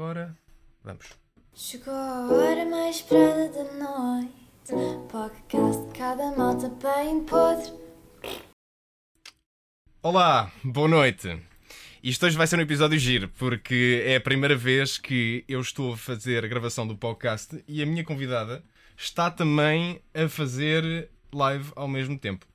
[0.00, 0.34] agora.
[0.82, 1.10] Vamos.
[1.54, 4.72] Chegou a hora mais esperada da noite.
[5.12, 7.70] Podcast de cada malta bem podre.
[10.02, 11.38] Olá, boa noite.
[12.02, 15.92] Isto hoje vai ser um episódio giro, porque é a primeira vez que eu estou
[15.92, 18.64] a fazer a gravação do podcast e a minha convidada
[18.96, 22.49] está também a fazer live ao mesmo tempo.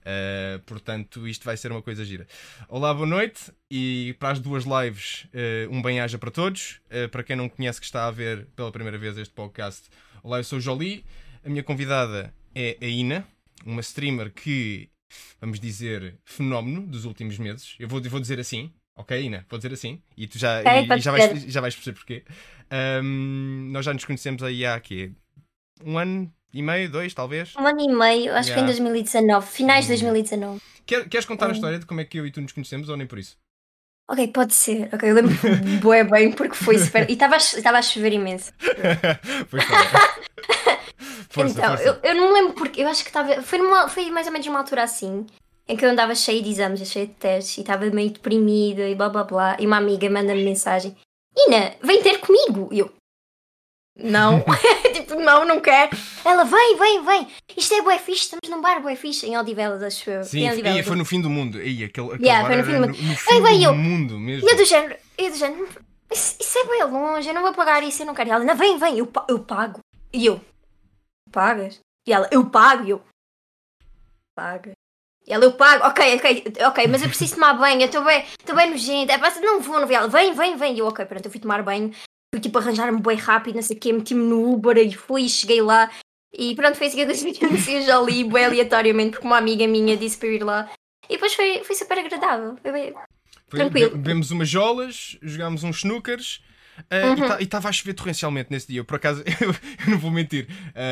[0.00, 2.26] Uh, portanto, isto vai ser uma coisa gira.
[2.68, 3.52] Olá, boa noite.
[3.70, 6.80] E para as duas lives, uh, um bem-aja para todos.
[6.86, 9.88] Uh, para quem não conhece, que está a ver pela primeira vez este podcast,
[10.22, 11.04] olá, eu sou o Jolie.
[11.44, 13.26] A minha convidada é a Ina,
[13.64, 14.88] uma streamer que,
[15.40, 17.76] vamos dizer, fenómeno dos últimos meses.
[17.78, 19.46] Eu vou, vou dizer assim, ok, Ina?
[19.48, 20.02] Vou dizer assim.
[20.16, 22.24] E tu já, Ok, e, e já, vais, já vais perceber porquê.
[23.02, 25.12] Um, nós já nos conhecemos aí há aqui
[25.84, 27.54] um ano e meio, dois, talvez.
[27.56, 28.72] Um ano e meio, acho que foi em Yeah.
[28.72, 29.96] 2019, finais de Hum.
[29.96, 30.60] 2019.
[30.86, 31.52] Quer- queres contar a Hum.
[31.52, 33.36] história de como é que eu e tu nos conhecemos ou nem por isso?
[34.10, 34.88] Ok, pode ser.
[34.92, 35.30] Ok, eu lembro
[35.80, 37.08] bué bem porque foi super.
[37.08, 38.52] E estava a, a chover imenso.
[39.48, 39.62] pois
[41.30, 41.84] força, então, força.
[41.84, 42.82] Eu, eu não me lembro porque.
[42.82, 43.40] Eu acho que estava.
[43.42, 45.26] Foi, numa- foi mais ou menos uma altura assim.
[45.68, 48.94] Em que eu andava cheia de exames, cheia de testes e estava meio deprimida e
[48.96, 49.56] blá blá blá.
[49.60, 50.96] E uma amiga manda-me mensagem:
[51.46, 52.68] Ina, vem ter comigo.
[52.72, 52.92] E eu:
[53.96, 54.44] Não,
[55.10, 55.90] tipo, não, não quero.
[56.24, 57.28] Ela: Vem, vem, vem.
[57.56, 60.24] Isto é bué fixe, estamos num bar bué fixe em Odivelas, acho eu.
[60.24, 61.60] Sim, e foi no fim do mundo.
[61.60, 62.96] Ei, aquele, aquele Yeah, foi no fim do mundo.
[62.96, 64.48] no, no fim do eu- mundo mesmo.
[64.48, 65.68] E eu do género, eu do género,
[66.12, 68.28] isso, isso é bem longe, eu não vou pagar isso, eu não quero.
[68.28, 69.80] E ela, não, vem, vem, eu, eu pago.
[70.12, 70.40] E eu,
[71.30, 71.78] pagas?
[72.06, 72.84] E ela, eu pago.
[72.84, 73.02] E eu,
[74.34, 74.72] paga.
[75.26, 78.24] E ela, eu pago, ok, ok, ok, mas eu preciso tomar banho, eu estou bem,
[78.40, 79.12] estou bem nojenta.
[79.12, 79.88] É, não vou, não.
[79.90, 80.74] E ela, vem, vem, vem.
[80.74, 81.92] E eu, ok, pronto, eu fui tomar banho,
[82.32, 85.60] fui tipo arranjar-me bem rápido, não sei o quê, meti-me no Uber e fui, cheguei
[85.60, 85.90] lá.
[86.32, 89.96] E pronto, foi assim que eu conheci o Jolie, bem aleatoriamente, porque uma amiga minha
[89.96, 90.70] disse para ir lá.
[91.08, 92.56] E depois foi, foi super agradável.
[92.62, 92.92] Foi bem-
[93.48, 93.90] Foi- tranquilo.
[93.90, 96.40] be- Bebemos umas jolas, jogámos uns snookers.
[96.90, 97.38] Ah, Uhum.
[97.40, 98.80] E estava a chover torrencialmente nesse dia.
[98.80, 100.46] Eu, por acaso, eu, eu não vou mentir.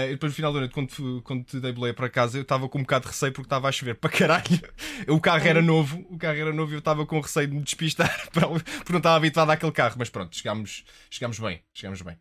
[0.08, 2.68] e depois, no final da noite, quando, quando te dei boleia para casa, eu estava
[2.68, 4.44] com um bocado de receio porque estava a chover para caralho.
[5.08, 5.46] O carro Uhum.
[5.46, 8.48] era novo, o carro era novo e eu estava com receio de me despistar para-
[8.48, 9.94] porque não estava habituado àquele carro.
[9.98, 11.62] Mas pronto, chegámos, chegámos bem.
[11.72, 12.16] Chegámos bem.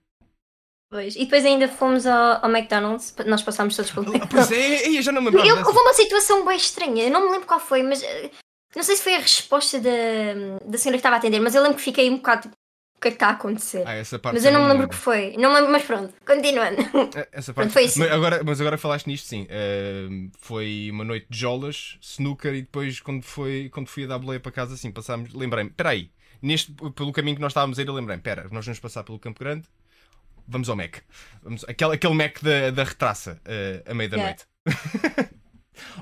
[0.89, 1.15] Pois.
[1.15, 5.01] E depois ainda fomos ao, ao McDonald's, nós passámos todos pelo Ah, Pois é, eu
[5.01, 5.67] já não me Eu, dessa.
[5.67, 8.31] houve uma situação bem estranha, eu não me lembro qual foi, mas eh,
[8.73, 9.89] não sei se foi a resposta da,
[10.65, 12.55] da senhora que estava a atender, mas eu lembro que fiquei um bocado tipo,
[12.97, 13.83] o que é que está a acontecer?
[13.85, 16.13] Ah, essa parte mas eu não me lembro o que foi, não lembro, mas pronto,
[16.25, 16.77] continuando.
[17.15, 17.73] É, Essa Pronto, parte.
[17.73, 17.99] foi isso.
[17.99, 19.47] Mas agora, mas agora falaste nisto, sim.
[19.49, 24.17] Ahm, foi uma noite de jolas, snooker e depois quando, foi, quando fui a dar
[24.19, 25.33] boleia para casa, assim, passámos.
[25.33, 26.09] Lembrei-me, espera aí,
[26.41, 29.19] neste, pelo caminho que nós estávamos a ir, eu lembrei-me, espera, nós vamos passar pelo
[29.19, 29.67] Campo Grande,
[30.47, 30.97] vamos ao Mac.
[31.43, 34.35] Vamos, aquele, aquele Mac da, da retraça, ah, à meia da Yeah.
[34.35, 34.47] noite.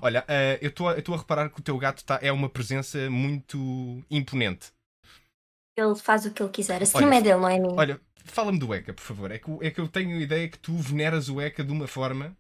[0.01, 0.25] Olha,
[0.61, 3.09] eu estou a- eu estou a reparar que o teu gato tá, é uma presença
[3.09, 4.67] muito imponente.
[5.77, 7.73] Ele faz o que ele quiser, a stream Olha, é dele, não é minha.
[7.75, 9.31] Olha, fala-me do Eka, por favor.
[9.31, 11.87] É que, é que eu tenho a ideia que tu veneras o Eka de uma
[11.87, 12.35] forma.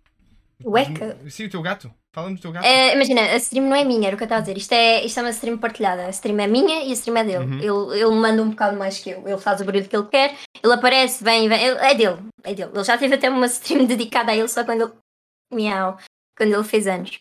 [0.63, 1.17] O Eka?
[1.29, 1.91] Sim, o teu gato.
[2.13, 2.63] Fala-me do teu gato.
[2.65, 4.55] Eh, imagina, a stream não é minha, era o que eu estava a dizer.
[4.57, 6.05] Isto é, isto é uma stream partilhada.
[6.05, 7.43] A stream é minha e a stream é dele.
[7.43, 7.59] Uhum.
[7.91, 9.27] Ele, ele manda um bocado mais que eu.
[9.27, 11.61] Ele faz o barulho que ele quer, ele aparece, vem, vem.
[11.61, 12.71] ele- é dele, é dele.
[12.73, 14.93] Ele já teve até uma stream dedicada a ele só quando ele.
[15.53, 15.97] Miau.
[16.37, 17.19] Quando ele fez anos.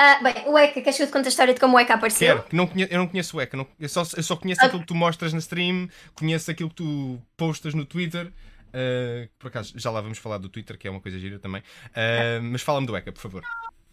[0.00, 1.94] Ah, bem, o Eka, queres que eu te conte a história de como o Eka
[1.94, 2.36] apareceu?
[2.36, 3.56] Quero, que não eu não conheço o Eka.
[3.56, 4.66] não- eu, só, eu só conheço Ah.
[4.66, 8.32] aquilo que tu mostras na stream, conheço aquilo que tu postas no Twitter.
[8.72, 11.62] ah, por acaso, já lá vamos falar do Twitter, que é uma coisa gira também.
[11.96, 13.42] Ah, mas fala-me do Eka, por favor.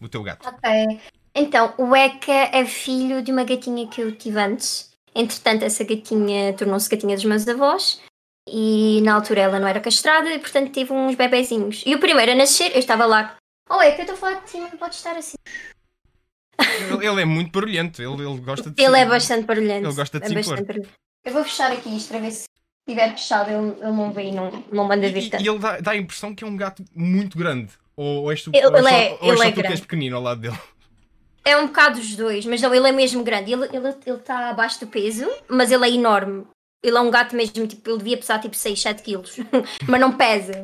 [0.00, 0.46] O teu gato.
[0.48, 1.00] Ok.
[1.34, 4.92] Então, o Eka é filho de uma gatinha que eu tive antes.
[5.14, 8.00] Entretanto, essa gatinha tornou-se gatinha dos meus avós.
[8.48, 11.82] E na altura ela não era castrada e, portanto, tive uns bebezinhos.
[11.84, 13.34] E o primeiro a nascer, eu estava lá.
[13.68, 15.34] Oh, Eka, eu estou a falar de ti, não pode estar assim.
[16.58, 18.82] Ele, ele é muito barulhento, ele, ele gosta de.
[18.82, 19.86] Ele é bastante barulhento.
[19.86, 20.86] Ele gosta de é se bastante impor.
[21.24, 22.46] Eu vou fechar aqui isto para ver se
[22.88, 25.42] estiver fechado, ele, ele não vê e não, não manda vir e- tanto.
[25.44, 27.72] e ele dá, dá a impressão que é um gato muito grande.
[27.96, 29.66] Ou, ou és tu, Ele- ou és é- ou és ele é tu que és
[29.68, 29.82] grande.
[29.82, 30.58] pequenino ao lado dele.
[31.44, 33.52] É um bocado os dois, mas não, ele é mesmo grande.
[33.52, 36.44] Ele está ele, ele está abaixo do peso, mas ele é enorme.
[36.82, 39.36] Ele é um gato mesmo, tipo, ele devia pesar tipo 6, 7 quilos,
[39.88, 40.62] mas não pesa.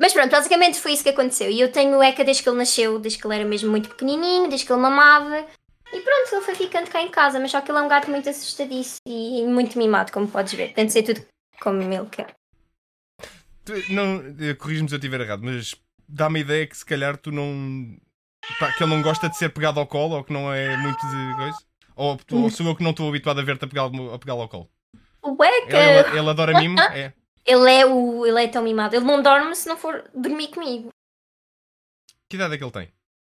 [0.00, 1.50] Mas pronto, basicamente foi isso que aconteceu.
[1.50, 3.88] E eu tenho o Eka desde que ele nasceu, desde que ele era mesmo muito
[3.88, 5.44] pequenininho, desde que ele mamava.
[5.92, 8.10] E pronto, ele foi ficando cá em casa, mas só que ele é um gato
[8.10, 10.72] muito assustadiço e muito mimado, como podes ver.
[10.72, 11.24] Tenta ser tudo
[11.60, 12.34] como ele quer.
[13.90, 15.74] Não, eh, corrige-me se eu estiver errado, mas
[16.08, 17.96] dá-me a ideia que se calhar tu não.
[18.58, 21.00] pá, que ele não gosta de ser pegado ao colo ou que não é muito
[21.00, 21.58] de coisa.
[21.96, 24.48] Ou, ou sou eu que não estou habituado a ver-te a pegá-lo a pegá-lo ao
[24.48, 24.70] colo.
[25.22, 26.76] O Ele, Eka, ele, ele adora mimo?
[26.94, 27.12] É.
[27.48, 28.94] ele é o, ele é tão mimado.
[28.94, 30.90] Ele não dorme se não for dormir comigo.
[32.28, 32.88] Que idade é que ele tem?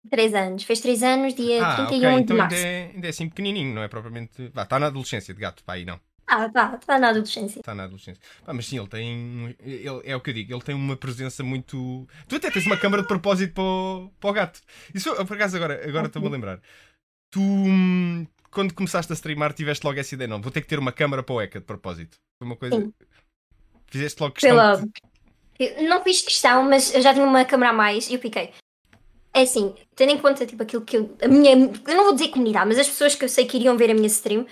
[0.10, 0.64] 3 anos.
[0.64, 2.16] Fez 3 anos, dia Ah, 31 ok.
[2.16, 2.56] de Então março.
[2.56, 4.48] ainda é, ainda é assim pequenininho, não é propriamente.
[4.50, 6.00] Vá, está na adolescência de gato, pá, aí não.
[6.26, 7.60] Ah, tá, tá na adolescência.
[7.60, 8.22] Está na adolescência.
[8.46, 9.56] Pá, mas sim, ele tem.
[9.60, 12.08] Ele, é o que eu digo, ele tem uma presença muito.
[12.28, 14.62] Tu até tens uma câmara de propósito para o, para o gato.
[14.94, 16.62] Isso, por acaso, agora, agora estou-me a lembrar.
[17.32, 17.40] Tu,
[18.52, 20.42] quando começaste a streamar, tiveste logo essa ideia, não?
[20.42, 22.18] Vou ter que ter uma câmara para o ECA de propósito.
[22.38, 22.80] Foi uma coisa.
[22.80, 22.94] Sim.
[23.90, 24.72] Fizeste logo Foi questão.
[24.72, 24.86] logo.
[25.60, 28.20] de- Eu não fiz questão, mas eu já tinha uma câmera a mais e eu
[28.20, 28.52] fiquei.
[29.34, 31.16] É assim, tendo em conta tipo, aquilo que eu.
[31.22, 31.52] A minha.
[31.54, 33.94] Eu não vou dizer comunidade, mas as pessoas que eu sei que iriam ver a
[33.94, 34.46] minha stream,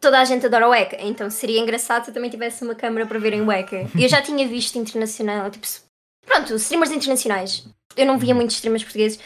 [0.00, 0.96] toda a gente adora o ECA.
[1.00, 3.88] Então seria engraçado se eu também tivesse uma câmera para verem o ECA.
[3.96, 5.66] E eu já tinha visto internacional, tipo.
[6.26, 7.66] Pronto, streamers internacionais.
[7.96, 9.18] Eu não via muitos streamers portugueses.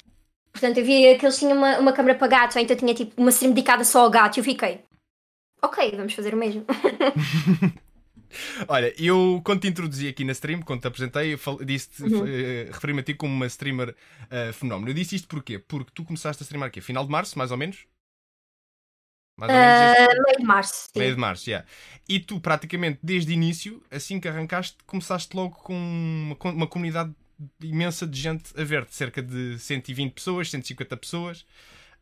[0.53, 3.29] Portanto, eu via que eles tinham uma, uma câmera para gato, então tinha tipo uma
[3.31, 4.81] stream dedicada só ao gato e eu fiquei.
[5.63, 6.65] Ok, vamos fazer o mesmo.
[8.69, 12.27] Olha, eu quando te introduzi aqui na stream, quando te apresentei, disse Uhum.
[12.27, 13.95] eh, referi-me a ti como uma streamer
[14.31, 14.91] eh, fenómeno.
[14.91, 15.59] Eu disse isto porquê?
[15.59, 17.87] Porque tu começaste a streamar aqui, final de março, mais ou menos?
[19.37, 20.89] Mais ou menos Ah, meio de março.
[20.95, 20.99] sim.
[20.99, 21.65] Meio de março, já.
[22.09, 27.15] E tu, praticamente, desde o início, assim que arrancaste, começaste logo com uma, uma comunidade
[27.61, 31.45] imensa de gente a ver-te, cerca de 120 pessoas, 150 pessoas.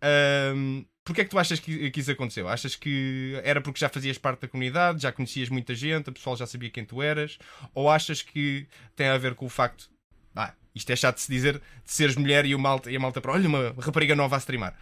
[0.00, 2.48] Ahm, Porquê é que tu achas que, que isso aconteceu?
[2.48, 6.34] Achas que era porque já fazias parte da comunidade, já conhecias muita gente, o pessoal
[6.34, 7.38] já sabia quem tu eras?
[7.74, 8.66] Ou achas que
[8.96, 9.90] tem a ver com o facto,
[10.34, 13.00] ah, isto é chato de se dizer, de seres mulher e, o malta, e a
[13.00, 14.74] malta para, olha, uma rapariga nova a streamar?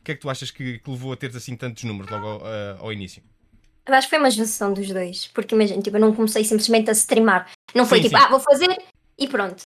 [0.00, 2.26] O que é que tu achas que, que levou a teres assim tantos números logo
[2.26, 3.22] ao, ah, ao início?
[3.86, 5.26] Eu acho que foi uma junção dos dois.
[5.28, 7.50] Porque imagina, tipo, eu não comecei simplesmente a streamar.
[7.74, 8.24] Não foi Sim, tipo, sim.
[8.24, 8.68] ah, vou fazer
[9.18, 9.62] e pronto.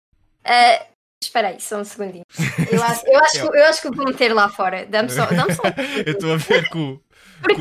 [0.45, 0.87] Ah,
[1.23, 2.25] espera aí, só um segundinho.
[2.73, 4.87] Eu acho, eu acho, que- eu acho que vou meter lá fora.
[4.87, 5.63] Dá-me só, dá-me só.
[6.07, 7.03] Eu estou a ver o,
[7.43, 7.61] Porque.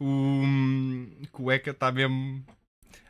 [0.00, 2.44] o, Eka está mesmo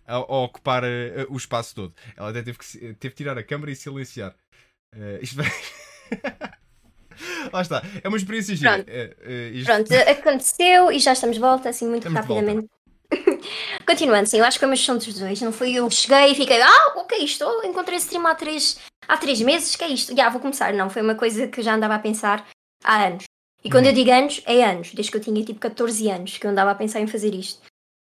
[0.06, 1.94] a, a ocupar eh, o espaço todo.
[2.16, 4.34] Ela até teve que, teve que tirar a câmera e silenciar.
[4.94, 5.46] Eh, isto vai...
[7.52, 8.72] Lá está, é uma experiência gira.
[8.74, 8.88] Pronto.
[8.88, 12.69] Eh, eh, isto- Pronto, aconteceu e já estamos de volta, assim, muito Estamos rapidamente.
[13.86, 15.40] Continuando, sim, eu acho que foi uma junção dos dois.
[15.40, 17.44] Não foi eu cheguei e fiquei, ah, o que é isto?
[17.44, 18.78] Oh, encontrei esse stream há três,
[19.08, 20.14] há três meses, que é isto?
[20.16, 20.72] Já, vou começar.
[20.72, 22.46] Não, foi uma coisa que eu já andava a pensar
[22.84, 23.24] há anos.
[23.64, 23.90] E quando Uhum.
[23.90, 26.70] eu digo anos, é anos, desde que eu tinha tipo 14 anos, que eu andava
[26.70, 27.60] a pensar em fazer isto.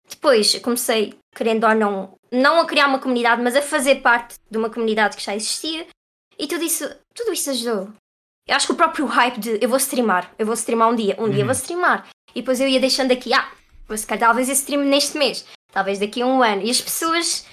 [0.09, 4.57] Depois comecei, querendo ou não, não a criar uma comunidade, mas a fazer parte de
[4.57, 5.85] uma comunidade que já existia.
[6.37, 7.89] E tudo isso, tudo isso ajudou.
[8.47, 11.15] Eu acho que o próprio hype de eu vou streamar, eu vou streamar um dia,
[11.19, 11.45] um dia Uhum.
[11.45, 12.07] vou streamar.
[12.33, 13.49] E depois eu ia deixando aqui, ah,
[13.97, 16.61] se calhar talvez eu stream neste mês, talvez daqui a um ano.
[16.61, 17.45] E as pessoas.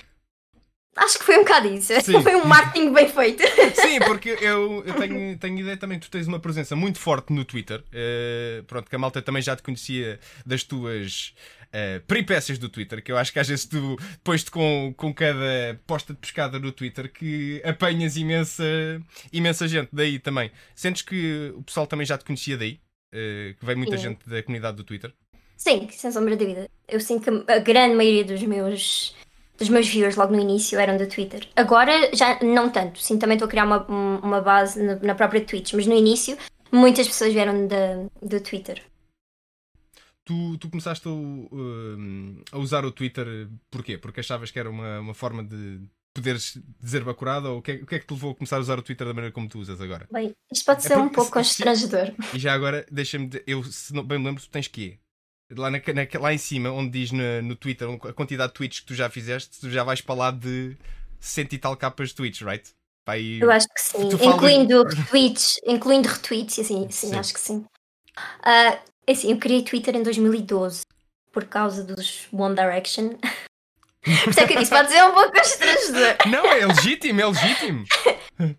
[0.96, 1.93] Acho que foi um bocado isso.
[2.00, 2.20] Sim.
[2.23, 3.43] foi um marketing bem feito.
[3.75, 7.32] Sim, porque eu, eu tenho, tenho ideia também que tu tens uma presença muito forte
[7.32, 7.85] no Twitter.
[7.93, 11.35] Eh, pronto, que a malta também já te conhecia das tuas
[11.73, 15.12] eh, peripécias do Twitter, que eu acho que às vezes tu, depois de com, com
[15.12, 18.64] cada posta de pescada no Twitter, que apanhas imensa,
[19.32, 20.50] imensa gente daí também.
[20.75, 22.81] Sentes que o pessoal também já te conhecia daí?
[23.12, 24.05] Eh, que veio muita Sim.
[24.05, 25.12] gente da comunidade do Twitter?
[25.58, 26.70] Sim, sem sombra de dúvida.
[26.87, 29.14] Eu sinto que a grande maioria dos meus,
[29.58, 31.49] dos meus viewers logo no início eram do Twitter.
[31.56, 33.00] Agora já não tanto.
[33.02, 36.38] Sim, também estou a criar uma, um- uma base na, própria Twitch, mas no início
[36.70, 38.82] muitas pessoas vieram da, do Twitter.
[40.25, 43.96] Tu, tu começaste a, uh, a usar o Twitter porquê?
[43.99, 45.81] Porque achavas que era uma, uma forma de
[46.14, 47.49] poderes dizer bacurada?
[47.50, 48.82] Ou o que, é, o que é que te levou a começar a usar o
[48.82, 50.06] Twitter da maneira como tu usas agora?
[50.12, 52.12] Bem, isto pode É ser um porque pouco se- constrangedor.
[52.34, 53.31] E já agora, deixa-me.
[53.46, 54.99] Eu, se não bem me lembro, tu tens que
[55.56, 58.80] Lá, na, na- lá em cima, onde diz na- no Twitter a quantidade de tweets
[58.80, 60.76] que tu já fizeste, tu já vais para lá de
[61.19, 62.69] cento e tal capas de tweets, right?
[63.06, 64.10] Aí- Eu acho que sim.
[64.10, 67.17] Falas- Incluindo retweets, incluindo retweets, assim, sim, Sim.
[67.19, 67.64] acho que sim.
[68.44, 70.82] É assim, eu criei Twitter em 2012
[71.32, 73.17] por causa dos One Direction.
[74.24, 76.17] Por isso é que eu disse, pode ser um pouco constrangedor.
[76.31, 77.84] Não, é legítimo, é legítimo.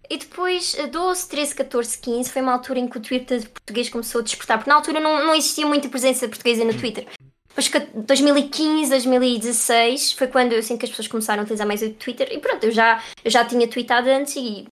[0.10, 3.90] E depois, eh, 12, 13, 14, 15, foi uma altura em que o Twitter português
[3.90, 7.08] começou a despertar, porque na altura não, não existia muita presença portuguesa no Twitter.
[7.48, 11.82] Depois, que 2015, 2016, foi quando eu sinto que as pessoas começaram a utilizar mais
[11.82, 12.30] o Twitter.
[12.32, 14.68] E pronto, eu já, eu já tinha tweetado antes e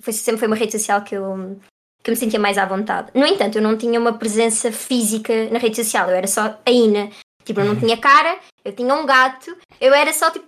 [0.00, 1.58] foi, sempre foi uma rede social que eu,
[2.02, 3.10] que eu me sentia mais à vontade.
[3.14, 6.70] No entanto, eu não tinha uma presença física na rede social, eu era só a
[6.70, 7.10] Ina.
[7.44, 10.46] Tipo, eu não tinha cara, eu tinha um gato, eu era só tipo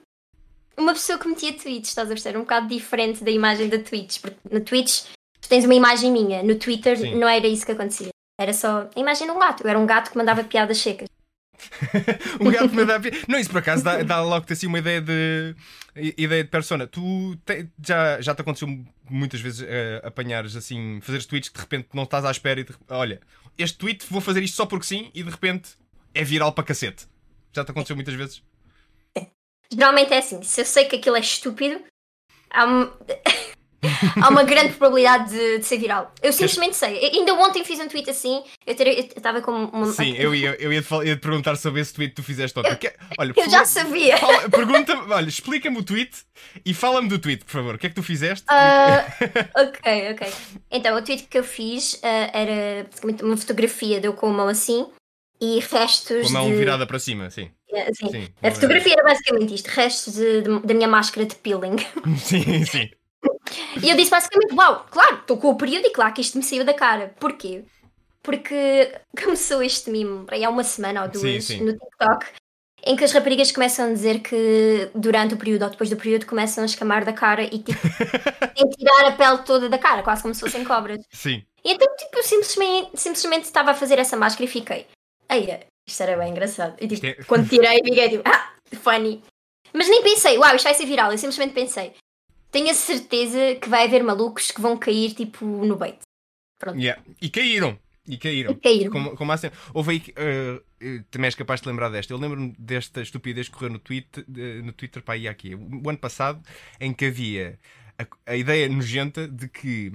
[0.77, 2.39] uma pessoa que metia tweets, estás a perceber?
[2.39, 5.05] Um bocado diferente da imagem da Twitch, porque na Twitch
[5.41, 7.17] tu tens uma imagem minha, no Twitter Sim.
[7.17, 8.09] não era isso que acontecia.
[8.41, 11.09] Era só a imagem de um gato, eu era um gato que mandava piadas secas.
[12.41, 12.99] Um gato me dá.
[13.29, 15.55] Não, isso por acaso dá, dá logo assim uma ideia de.
[15.95, 16.87] ideia de persona.
[16.87, 18.69] Tu te- já, já te aconteceu
[19.09, 22.65] muitas vezes eh, apanhares assim, fazeres tweets que de repente não estás à espera e
[22.65, 23.21] de, olha,
[23.57, 25.71] este tweet vou fazer isto só porque sim e de repente
[26.13, 27.07] é viral para cacete.
[27.53, 28.43] Já te aconteceu muitas vezes?
[29.75, 31.81] Geralmente é assim, se eu sei que aquilo é estúpido,
[32.51, 32.91] há um-
[34.23, 36.11] há uma grande probabilidade de, de ser viral.
[36.23, 36.97] Eu simplesmente sei.
[36.97, 39.87] Eu- ainda ontem fiz um tweet assim, eu estava com uma.
[39.93, 42.59] Sim, eu ia, eu ia, te, ia te perguntar sobre esse tweet que tu fizeste
[42.59, 42.75] ontem.
[42.77, 44.17] Que- olha, por Eu já sabia.
[44.17, 46.11] fala- Pergunta, olha, explica-me o tweet
[46.65, 47.75] e fala-me do tweet, por favor.
[47.75, 48.45] O que é que tu fizeste?
[48.49, 49.05] Ah,
[49.57, 50.33] ok, ok.
[50.71, 54.33] Então, o tweet que eu fiz ah, era basicamente uma fotografia de eu com a
[54.33, 54.87] mão assim
[55.41, 56.57] e restos Com a mão de.
[56.57, 57.51] virada para cima, sim.
[57.83, 61.77] Assim, Sim, a fotografia era basicamente isto: restos de- de- da minha máscara de peeling.
[62.19, 62.91] Sim, sim.
[63.83, 66.45] E eu disse basicamente: Uau, claro, estou com o período e claro que isto me
[66.45, 67.15] saiu da cara.
[67.19, 67.65] Porquê?
[68.23, 71.65] Porque começou este mimo aí há uma semana ou duas Sim, sim.
[71.65, 72.27] no TikTok
[72.87, 76.27] em que as raparigas começam a dizer que durante o período ou depois do período
[76.27, 77.81] começam a escamar da cara e tipo
[78.55, 80.99] têm tirar a pele toda da cara, quase como se fossem cobras.
[81.11, 81.43] Sim.
[81.65, 84.87] E então tipo, eu simplesmente, simplesmente estava a fazer essa máscara e fiquei,
[85.31, 86.77] eia, isto era bem engraçado.
[86.81, 89.23] E tipo, é- quando tirei, fiquei tipo, ah, funny.
[89.73, 91.11] Mas nem pensei, uau, isto vai ser viral.
[91.11, 91.93] Eu simplesmente pensei,
[92.51, 95.99] tenho a certeza que vai haver malucos que vão cair tipo no bait.
[96.77, 97.03] Yeah.
[97.21, 97.79] E caíram.
[98.07, 98.53] E caíram.
[98.53, 98.93] E caíram.
[98.93, 99.59] Como, como sempre.
[99.73, 100.15] Houve aí.
[100.17, 100.61] eh,
[101.11, 102.13] também és capaz de lembrar desta.
[102.13, 105.55] Eu lembro-me desta estupidez que correu no, tweet, eh, no Twitter para aí aqui.
[105.55, 106.41] O ano passado,
[106.81, 107.59] em que havia
[107.99, 109.93] a, a ideia nojenta de que.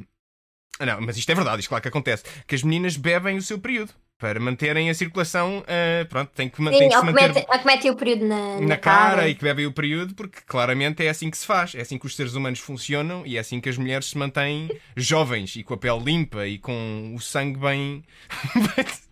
[0.79, 2.23] Ah, não, mas isto é verdade, isto claro que acontece.
[2.47, 5.63] Que as meninas bebem o seu período para manterem a circulação.
[5.65, 7.91] eh, pronto, tem que, man- tem Sim, que se que manter metem- ou que metem
[7.91, 11.37] o período na, na cara, e que bebem o período, porque claramente é assim que
[11.37, 14.07] se faz, é assim que os seres humanos funcionam e é assim que as mulheres
[14.07, 18.03] se mantêm jovens e com a pele limpa e com o sangue bem.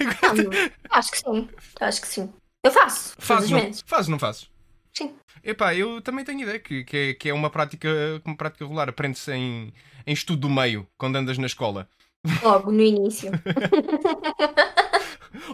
[0.00, 0.50] Não,
[0.90, 1.48] acho que sim,
[1.80, 2.32] acho que sim.
[2.62, 4.48] Eu faço, fazes, não, fazes, não fazes?
[4.92, 5.14] Sim.
[5.44, 7.88] Epá, eu também tenho ideia que, que, é, que é uma prática,
[8.24, 8.88] uma prática regular.
[8.88, 9.72] Aprende-se em,
[10.06, 11.88] em estudo do meio, quando andas na escola.
[12.42, 13.30] Logo, no início.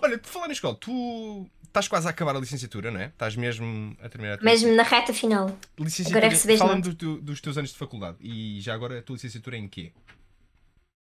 [0.02, 3.07] Olha, por falar na escola, tu estás quase a acabar a licenciatura, não é?
[3.07, 5.57] Estás mesmo a terminar a tua Mesmo na reta final.
[5.78, 6.26] licenciatura.
[6.26, 6.81] agora é nota.
[6.81, 9.69] do teu- dos teus anos de faculdade e já agora a tua licenciatura é em
[9.69, 9.92] quê?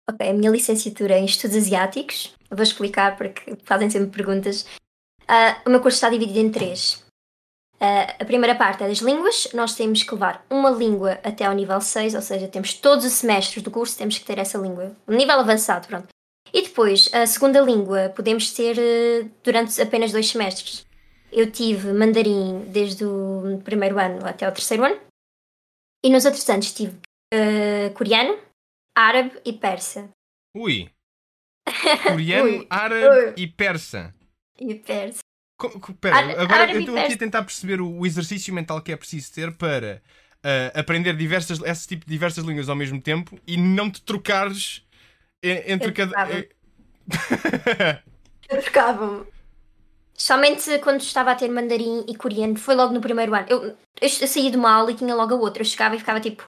[0.09, 2.33] Ok, a minha licenciatura é em Estudos Asiáticos.
[2.49, 4.65] Eu vou explicar porque fazem sempre perguntas.
[5.27, 7.03] Ah, o meu curso está dividido em três.
[7.83, 9.47] Ah, a primeira parte é das línguas.
[9.55, 13.13] Nós temos que levar uma língua até ao nível 6, ou seja, temos todos os
[13.13, 14.95] semestres do curso, temos que ter essa língua.
[15.07, 16.07] Nível avançado, pronto.
[16.53, 20.85] E depois, a segunda língua, podemos ter eh, durante apenas dois semestres.
[21.31, 24.99] Eu tive mandarim desde o primeiro ano até o terceiro ano.
[26.03, 26.97] E nos outros anos tive
[27.33, 28.37] eh, coreano,
[28.95, 30.09] árabe e persa.
[30.55, 30.91] Ui!
[32.03, 32.67] Coreano, Ui.
[32.69, 33.33] árabe Ui.
[33.37, 34.13] e persa.
[34.59, 35.20] E persa.
[35.61, 38.91] Co- co- Pera, Árabe- agora eu estou aqui a tentar perceber o, exercício mental que
[38.91, 40.01] é preciso ter para
[40.43, 44.83] ah, aprender diversas, esse tipo de diversas línguas ao mesmo tempo e não te trocares
[45.43, 46.11] entre Eu cada.
[46.11, 48.01] trocava.
[48.49, 49.25] Eu trocava-me.
[50.15, 53.45] Somente quando estava a ter mandarim e coreano, foi logo no primeiro ano.
[53.49, 55.61] Eu, eu, eu saía de uma aula e tinha logo a outra.
[55.61, 56.43] Eu chegava e ficava tipo,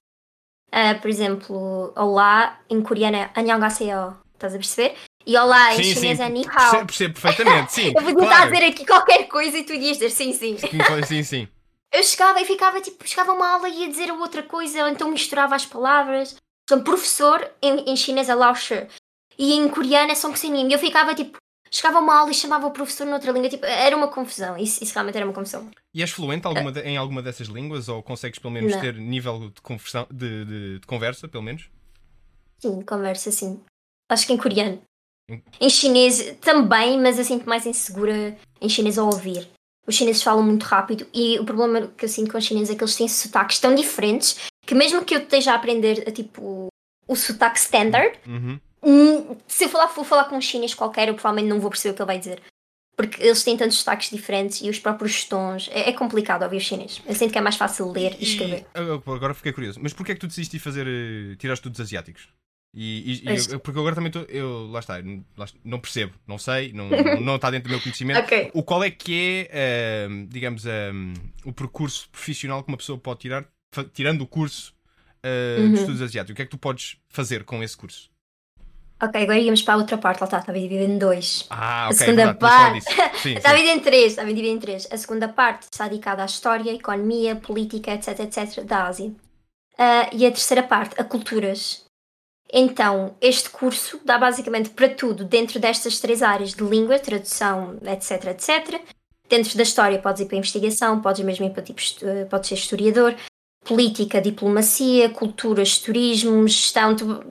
[0.71, 4.17] ah, por exemplo, olá em coreano é annyeonghaseyo.
[4.33, 4.95] Estás a perceber?
[5.25, 6.23] E olá em Sim, chinês sim.
[6.23, 6.85] é ni hao.
[6.85, 7.93] Percebo, perfeitamente, sim.
[7.95, 8.51] Eu a claro.
[8.51, 10.57] dizer aqui qualquer coisa e tu ias dizer sim, sim.
[11.07, 11.47] Sim, sim.
[11.93, 14.89] Eu chegava e ficava tipo, chegava a uma aula e ia dizer outra coisa, ou
[14.89, 16.35] então misturava as palavras.
[16.69, 18.87] Exemplo, professor em, em chinês é Lao Shi
[19.37, 20.67] e em coreano é Song Senim.
[20.69, 21.37] E eu ficava tipo,
[21.69, 24.57] chegava a uma aula e chamava o professor noutra língua, tipo, era uma confusão.
[24.57, 25.69] Isso, isso realmente era uma confusão.
[25.93, 28.81] E és fluente alguma de- em alguma dessas línguas ou consegues pelo menos Não.
[28.81, 31.69] ter nível de, conversão, de, de- de conversa, pelo menos?
[32.59, 33.61] Sim, conversa assim.
[34.09, 34.81] Acho que em coreano.
[35.59, 39.47] Em- chinês também, mas eu sinto mais insegura em chinês ao ouvir.
[39.87, 42.75] Os chineses falam muito rápido e o problema que eu sinto com os chineses é
[42.77, 46.67] que eles têm sotaques tão diferentes que mesmo que eu esteja a aprender tipo
[47.05, 48.59] o sotaque standard, Uhum.
[48.81, 51.91] hum, se eu falar, for falar com um chinês qualquer, eu provavelmente não vou perceber
[51.91, 52.41] o que ele vai dizer.
[52.95, 55.67] Porque eles têm tantos sotaques diferentes e os próprios tons.
[55.71, 57.01] É, é complicado ouvir o chinês.
[57.05, 58.65] Eu sinto que é mais fácil ler e escrever.
[58.75, 59.79] E, agora fiquei curioso.
[59.81, 62.29] Mas porquê é que tu decidiste ir fazer eh, tirar estudos asiáticos?
[62.75, 64.23] E, e- e eu- porque agora também estou.
[64.23, 64.95] Eu, lá está,
[65.37, 66.89] lá não percebo, não sei, não,
[67.21, 68.19] não está dentro do meu conhecimento.
[68.23, 68.49] Ok.
[68.53, 71.13] O qual é que é, ahm, digamos, ahm,
[71.45, 73.45] o percurso profissional que uma pessoa pode tirar,
[73.93, 74.73] tirando o curso
[75.23, 75.71] ah, Uhum.
[75.73, 76.33] de estudos asiáticos?
[76.33, 78.09] O que é que tu podes fazer com esse curso?
[79.01, 80.21] Ok, agora íamos para a outra parte.
[80.21, 81.45] Lá está, estava dividido em dois.
[81.49, 82.85] Ah, A ok, segunda verdade, parte.
[83.21, 83.55] Sim, Está sim.
[83.57, 84.87] dividido em três, está dividido em três.
[84.91, 89.13] A segunda parte está dedicada à história, economia, política, etc, etc, da Ásia.
[89.77, 91.83] Ah, e a terceira parte, a culturas.
[92.55, 98.25] Então, este curso dá basicamente para tudo dentro destas três áreas de língua, tradução, etc,
[98.27, 98.79] etc.
[99.27, 102.49] Dentro da história podes ir para a investigação, podes mesmo ir para tipo, eh, podes
[102.49, 103.15] ser historiador,
[103.65, 107.25] política, diplomacia, culturas, turismo, gestão, tu-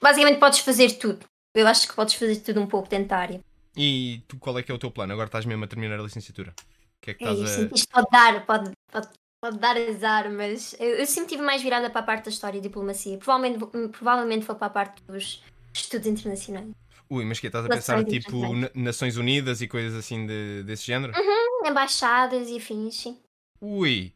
[0.00, 1.26] basicamente podes fazer tudo.
[1.56, 3.40] Eu acho que podes fazer tudo um pouco dentro da área.
[3.76, 5.12] E tu, qual é que é o teu plano?
[5.12, 6.54] Agora estás mesmo a terminar a licenciatura.
[7.00, 7.74] Que é que É isso, a.
[7.74, 9.08] isto pode dar, pode, pode
[9.42, 12.58] Pode dar azar, mas eu, eu sempre estive mais virada para a parte da história
[12.58, 13.18] e diplomacia.
[13.18, 15.42] Provavelmente, vou- provavelmente vou para a parte dos
[15.74, 16.70] estudos internacionais.
[17.10, 18.40] Ui, mas que estás a pensar foi tipo
[18.72, 21.12] Nações Unidas e coisas assim de- desse género?
[21.64, 23.18] Embaixadas e afins, sim.
[23.60, 24.12] Ui!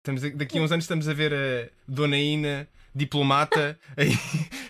[0.00, 4.12] Estamos a- daqui a uns anos estamos a ver a Dona Ina, diplomata, aí,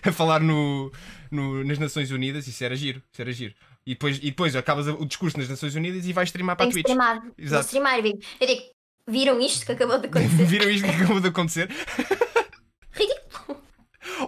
[0.01, 0.91] a falar no,
[1.29, 2.47] no- nas Nações Unidas.
[2.47, 3.53] Isso era giro, isso era giro.
[3.85, 6.71] E depois, e depois acabas o discurso nas Nações Unidas e vais streamar para Tem
[6.71, 6.85] a Twitch.
[6.89, 7.21] streamar.
[7.21, 7.65] Vou Exato.
[7.65, 8.61] streamar e digo, eu digo,
[9.07, 10.45] viram isto que acabou de acontecer?
[10.45, 11.69] Viram isto que acabou de acontecer?
[12.91, 13.61] Ridículo.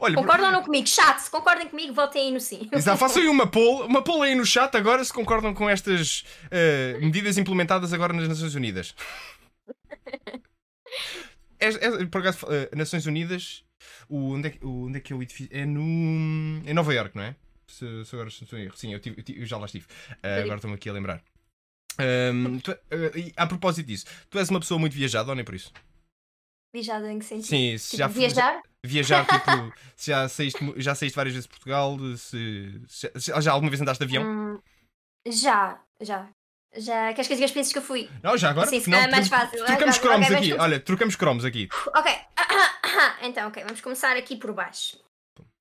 [0.01, 0.87] Olha, Concordam ou não comigo?
[0.87, 2.67] Chat, se concordem comigo, votem aí no sim.
[2.71, 6.23] Exato, façam aí uma poll, uma poll aí no chat agora se concordam com estas
[6.51, 8.95] eh, medidas implementadas agora nas Nações Unidas.
[11.57, 13.63] É, é, por acaso, eh, Nações Unidas,
[14.09, 15.49] o, onde, é, que- o- onde é que é o edifício?
[15.55, 15.79] É no.
[15.81, 17.35] em Nova York, não é?
[17.67, 18.75] Se, se agora estou em erro.
[18.77, 19.85] Sim, eu, tive- eu tive- eu já lá estive.
[20.21, 21.23] Eh, agora estou-me aqui a lembrar.
[21.99, 22.71] Ahm, tu-
[23.17, 25.71] e a propósito disso, tu és uma pessoa muito viajada ou nem por isso?
[26.73, 27.47] Viajada em que sentido?
[27.47, 28.61] Sim, se Tipo, já viajar?
[28.85, 33.69] viajar, tipo, se já saíste, já saíste várias vezes de Portugal, se, se- já alguma
[33.69, 34.23] vez andaste de avião?
[34.29, 34.59] Hum,
[35.27, 36.29] já, já.
[36.77, 37.13] Já.
[37.13, 38.09] Queres que eu diga as experiências que eu fui?
[38.21, 38.67] Não, já agora?
[38.67, 40.49] Sim, se não, é mais fácil, Trocamos cromos Ok, aqui.
[40.49, 41.69] vamos Olha, trocamos cromos aqui.
[41.95, 42.11] Ok.
[43.23, 44.99] então, ok, vamos começar aqui por baixo.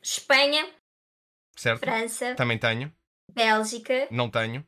[0.02, 0.66] Espanha,
[1.56, 1.80] Certo?
[1.80, 2.92] França, Também tenho.
[3.32, 4.08] Bélgica.
[4.10, 4.66] Não tenho.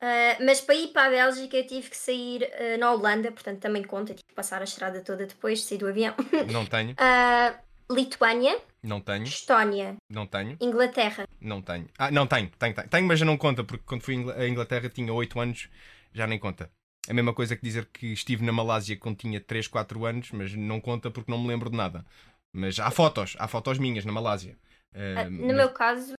[0.00, 3.58] Uh, mas para ir para a Bélgica eu tive que sair uh, na Holanda, portanto
[3.58, 6.14] também conta, tive que passar a estrada toda depois de sair do avião.
[6.52, 6.92] Não tenho.
[6.92, 9.24] Uh, Lituânia, Não tenho.
[9.24, 10.56] Estónia, Não tenho.
[10.60, 11.26] Inglaterra.
[11.40, 11.88] Não tenho.
[11.98, 12.50] Ah, não tenho.
[12.58, 12.88] Tenho, tenho.
[12.88, 15.70] Tenho, mas já não conta, porque quando fui à Inglaterra tinha 8 anos,
[16.12, 16.70] já nem conta.
[17.08, 20.52] A mesma coisa que dizer que estive na Malásia quando tinha 3, 4 anos, mas
[20.54, 22.04] não conta porque não me lembro de nada.
[22.52, 24.58] Mas há fotos, há fotos minhas na Malásia.
[24.94, 26.12] Uh, no mas- meu caso,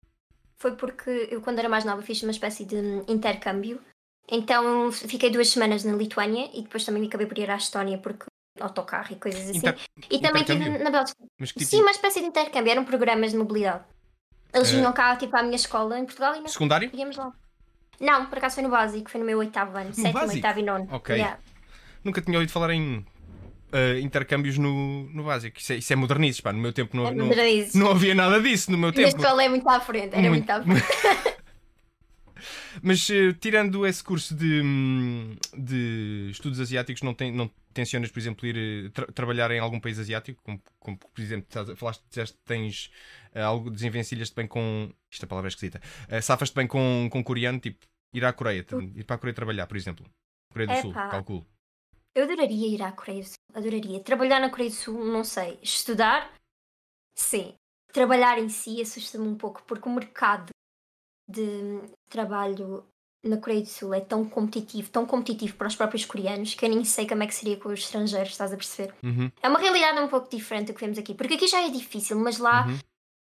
[0.61, 3.79] foi porque eu, quando era mais nova, fiz uma espécie de intercâmbio.
[4.31, 8.25] Então fiquei duas semanas na Lituânia e depois também acabei por ir à Estónia porque
[8.59, 9.57] autocarro e coisas assim.
[9.57, 10.83] Inter- e também intercâmbio?
[10.83, 11.23] na Bélgica.
[11.39, 13.83] Mas tipo Sim, uma espécie de intercâmbio, eram programas de mobilidade.
[14.53, 16.89] Eles Eh, vinham cá tipo à minha escola em Portugal e nós Secundário?
[16.93, 17.31] íamos lá.
[17.99, 20.35] Não, por acaso foi no básico, foi no meu oitavo ano, sétimo, básico?
[20.35, 20.87] oitavo e nono.
[20.91, 21.15] Ok.
[21.15, 21.39] Yeah.
[22.03, 23.05] Nunca tinha ouvido falar em
[23.71, 25.57] ah, intercâmbios no, no básico.
[25.59, 26.51] Isso é, isso é modernices, pá.
[26.53, 27.29] No meu tempo não, É não,
[27.75, 28.71] não havia nada disso.
[28.71, 29.17] No meu Na tempo.
[29.17, 30.51] escola é muito à frente, era muito, Muito.
[30.51, 31.39] à frente.
[32.81, 38.19] Mas eh, tirando esse curso de, hum, de estudos asiáticos, não, tem, não tencionas, por
[38.19, 40.41] exemplo, ir eh, tra- trabalhar em algum país asiático?
[40.43, 42.91] Como, como, por exemplo, falaste, disseste tens
[43.33, 44.91] eh, algo, desenvencilhas-te bem com.
[45.11, 45.81] Isto a palavra é esquisita.
[46.09, 49.67] Uh, Safas-te bem com, com coreano, tipo, ir à Coreia, ir para a Coreia trabalhar,
[49.67, 50.05] por exemplo.
[50.51, 51.09] Coreia do Sul, Epá.
[51.09, 51.45] calculo.
[52.15, 53.99] Eu adoraria ir à Coreia do Sul, adoraria.
[54.03, 55.59] Trabalhar na Coreia do Sul, não sei.
[55.61, 56.33] Estudar,
[57.15, 57.53] sim.
[57.93, 60.49] Trabalhar em si assusta-me um pouco, porque o mercado
[61.29, 62.85] de trabalho
[63.23, 66.69] na Coreia do Sul é tão competitivo, tão competitivo para os próprios coreanos, que eu
[66.69, 68.93] nem sei como é que seria com os estrangeiros, estás a perceber?
[69.03, 71.69] Uhum, É uma realidade um pouco diferente do que vemos aqui, porque aqui já é
[71.69, 72.79] difícil, mas lá uhum.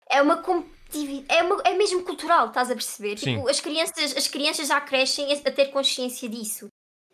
[0.09, 3.17] é uma competitividade, é, uma- é mesmo cultural, estás a perceber?
[3.17, 3.35] Sim.
[3.37, 6.67] Tipo, as crianças, as crianças já crescem a, a ter consciência disso.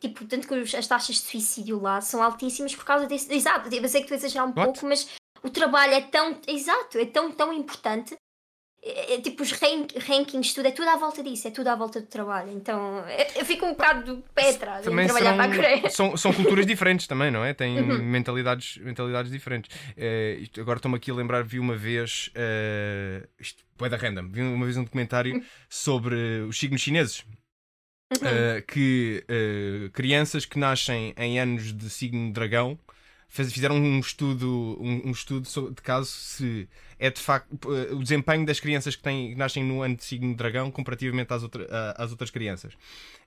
[0.08, 3.32] Tipo, tanto que as taxas de suicídio lá são altíssimas por causa disso.
[3.32, 4.64] Exato, eu sei que estou a exagerar um What?
[4.64, 5.08] pouco, mas
[5.42, 6.40] o trabalho é tão.
[6.48, 8.16] Exato, é tão, tão importante.
[8.88, 11.76] É, é, tipo, os rank, rankings, tudo, é tudo à volta disso, é tudo à
[11.76, 12.52] volta do trabalho.
[12.52, 15.90] Então, eu, eu fico um bocado do pé atrás em trabalhar serão- para a Coreia.
[15.90, 17.52] são, são culturas diferentes também, não é?
[17.52, 18.04] Têm Uhum.
[18.04, 19.76] mentalidades, mentalidades diferentes.
[20.40, 24.42] Isto- agora estou-me aqui a lembrar, vi uma vez, uh, isto é da random, vi
[24.44, 26.16] uma vez um documentário sobre
[26.48, 27.26] os signos chineses.
[28.12, 28.18] Uhum.
[28.20, 32.78] Uh, que uh, crianças que nascem em anos de signo dragão
[33.28, 38.46] fizeram um estudo, um, um estudo de caso se é de facto uh, o desempenho
[38.46, 42.04] das crianças que, têm, que nascem no ano de signo dragão comparativamente às, outra- a-
[42.04, 42.74] às outras crianças.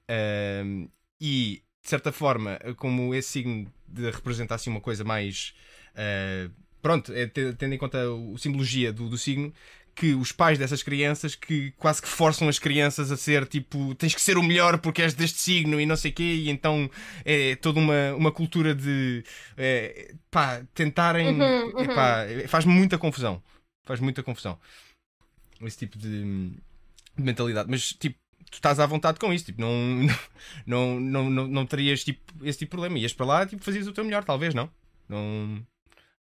[0.08, 0.88] Um,
[1.20, 4.12] e de certa forma, como esse signo de
[4.50, 5.54] assim uma coisa mais
[5.94, 9.52] uh, pronto, é, te- tendo em conta a simbologia do, do signo,
[9.98, 14.14] que os pais dessas crianças que quase que forçam as crianças a ser tipo tens
[14.14, 16.90] que ser o melhor porque és deste signo e não sei quê, e então
[17.24, 19.24] é toda uma, uma cultura de
[19.56, 21.80] é, pá, tentarem Uhum, uhum.
[21.80, 23.42] epá, faz muita confusão.
[23.84, 24.58] Faz muita confusão.
[25.62, 26.22] Esse tipo de,
[27.16, 27.70] de mentalidade.
[27.70, 28.18] Mas tipo,
[28.50, 29.70] tu estás à vontade com isso, tipo, não,
[30.66, 32.98] não, não, não, não terias tipo, esse tipo de problema.
[32.98, 34.70] Ias para lá tipo, fazias o teu melhor, talvez, não?
[35.08, 35.66] Não.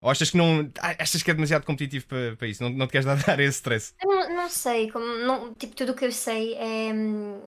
[0.01, 0.71] Ou achas que não.
[0.79, 2.61] ah, Achas que é demasiado competitivo para, para isso?
[2.63, 3.93] Não, não te queres dar, esse stress?
[4.01, 7.41] Eu não, não sei, como, não, tipo, tudo o que eu sei é hum,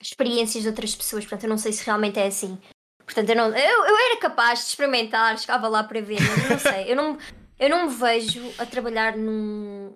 [0.00, 2.58] experiências de outras pessoas, portanto eu não sei se realmente é assim.
[3.04, 6.48] Portanto, eu, não, eu, eu era capaz de experimentar, chegava lá para ver, mas eu
[6.48, 6.90] não sei.
[6.90, 7.18] Eu não,
[7.58, 9.94] eu não me vejo a trabalhar num,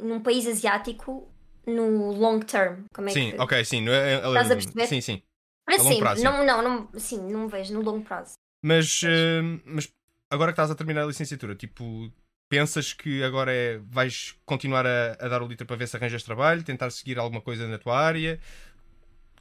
[0.00, 1.28] num país asiático
[1.66, 2.84] no long term.
[2.94, 3.40] Como é sim, que...
[3.40, 3.88] ok, sim.
[3.88, 4.86] é- é- Estás a perceber?
[4.86, 5.22] Sim, sim.
[5.68, 5.98] Longo sempre.
[5.98, 8.34] prazo, não, não, não, sim, não me vejo no longo prazo.
[8.62, 9.92] Mas, eh, mas
[10.30, 12.12] agora que estás a terminar a licenciatura, tipo,
[12.48, 16.22] pensas que agora é, vais continuar a, a dar o litro para ver se arranjas
[16.22, 18.38] trabalho, tentar seguir alguma coisa na tua área?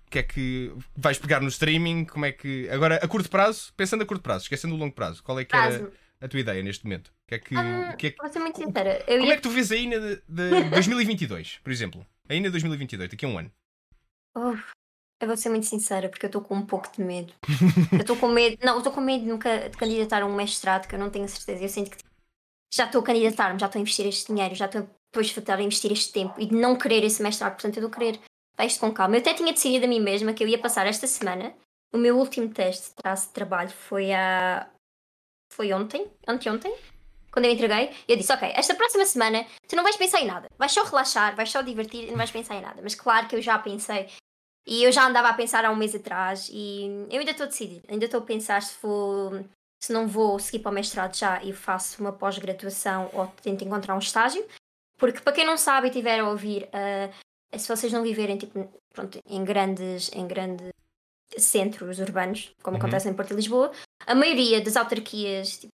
[0.08, 2.06] O que é que vais pegar no streaming?
[2.06, 2.70] Como é que.
[2.70, 5.56] Agora, a curto prazo, pensando a curto prazo, esquecendo o longo prazo, qual é que
[5.56, 7.08] era a tua ideia neste momento?
[7.08, 7.56] O que é que.
[7.56, 9.04] Ah, o que é que- Vou ser muito sincera.
[9.08, 12.06] Eu como ia é que tu vês a INA de, de 2022, por exemplo?
[12.30, 13.52] A INA 2022, daqui a um ano.
[14.38, 14.64] Uf,
[15.20, 17.34] eu vou ser muito sincera, porque eu estou com um pouco de medo.
[17.92, 18.58] eu estou com medo.
[18.64, 21.10] Não, eu estou com medo de nunca de candidatar a um mestrado que eu não
[21.10, 21.64] tenho certeza.
[21.64, 22.10] Eu sinto que tipo,
[22.74, 25.92] já estou a candidatar-me, já estou a investir este dinheiro, já estou depois a investir
[25.92, 27.54] este tempo e de não querer esse mestrado.
[27.54, 28.20] Portanto, eu vou querer.
[28.58, 29.16] Vai isto com calma.
[29.16, 31.54] Eu até tinha decidido a mim mesma que eu ia passar esta semana.
[31.94, 34.68] O meu último teste de traço de trabalho foi a.
[35.54, 36.12] Foi ontem?
[36.28, 36.76] Anteontem?
[37.32, 40.50] Quando eu entreguei, eu disse: Ok, esta próxima semana tu não vais pensar em nada.
[40.58, 42.82] Vais só relaxar, vais só divertir e não vais pensar em nada.
[42.82, 44.10] Mas claro que eu já pensei
[44.68, 47.50] e eu já andava a pensar há um mês atrás e eu ainda estou a
[47.50, 49.46] decidir, ainda estou a pensar se vou
[49.84, 53.94] se não vou seguir para o mestrado já e faço uma pós-graduação ou tento encontrar
[53.94, 54.44] um estágio.
[54.98, 57.10] Porque para quem não sabe e tiver a ouvir, ah,
[57.58, 60.72] se vocês não viverem tipo, pronto, em grandes em grandes
[61.38, 62.82] centros urbanos, como Uhum.
[62.84, 63.72] acontece em Porto e Lisboa,
[64.08, 65.74] a maioria das autarquias, tipo,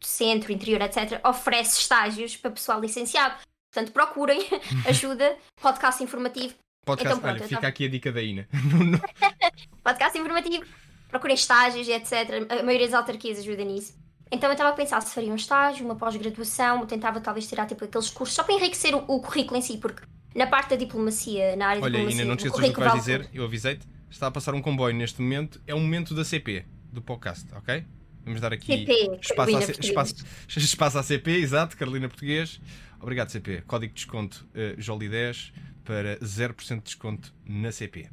[0.00, 3.34] centro, interior, etc., oferece estágios para pessoal licenciado.
[3.72, 4.40] Portanto, procurem
[4.88, 8.48] ajuda, podcast informativo, Podcast, Então pronto, olha, eu fica tava- aqui a dica da INA.
[9.84, 10.64] Podcast informativo,
[11.08, 12.12] procurem estágios e etc.
[12.50, 13.94] A maioria das autarquias ajuda nisso.
[14.32, 17.84] Então eu estava a pensar se faria um estágio, uma pós-graduação, tentava talvez tirar tipo
[17.84, 20.02] aqueles cursos só para enriquecer o, o currículo em si, porque
[20.34, 22.74] na parte da diplomacia, na área de Olha, diplomacia, Ina, não te o esqueças do
[22.74, 23.36] que vais dizer, tudo.
[23.36, 23.86] eu avisei-te.
[24.10, 27.84] Está a passar um comboio neste momento, é o momento da CP, do podcast, ok?
[28.24, 30.14] Vamos dar aqui CP, espaço, espaço,
[30.56, 32.60] espaço à CP, exato, Carolina Português.
[33.00, 33.62] Obrigado, CP.
[33.66, 35.52] Código de desconto uh, Joli10
[35.84, 38.10] para 0% de desconto na CP.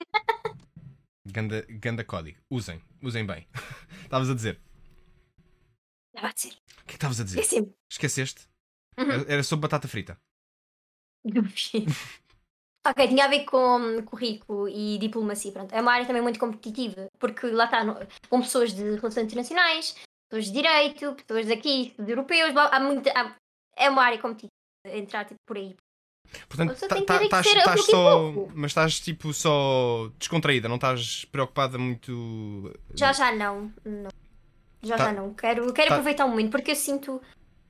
[1.26, 2.38] Ganda, ganda código.
[2.50, 3.46] Usem, usem bem.
[4.04, 4.60] Estavas a dizer.
[6.14, 6.52] Estava a dizer.
[6.52, 7.40] O que é que estavas a dizer?
[7.40, 7.74] Esqueci-me.
[7.90, 8.48] Esqueceste?
[8.98, 9.24] Uhum.
[9.28, 10.18] Era- sobre batata frita.
[12.86, 15.52] ok, tinha a ver com currículo e diplomacia.
[15.52, 15.72] Pronto.
[15.74, 17.84] É uma área também muito competitiva, porque lá está,
[18.28, 19.94] com pessoas de relações internacionais,
[20.28, 23.36] pessoas de direito, pessoas daqui, de europeus, há muita, há-
[23.76, 24.50] é uma área competitiva.
[24.86, 25.76] Entrar tipo, por aí.
[26.48, 28.32] Portanto, Você tá- tá- estás estás só.
[28.54, 32.72] Mas estás tipo só descontraída, não estás preocupada muito.
[32.94, 33.72] Já já não.
[33.84, 34.10] não.
[34.82, 35.34] Já Tá- já não.
[35.34, 37.20] Quero, quero tá- aproveitar o momento porque eu sinto.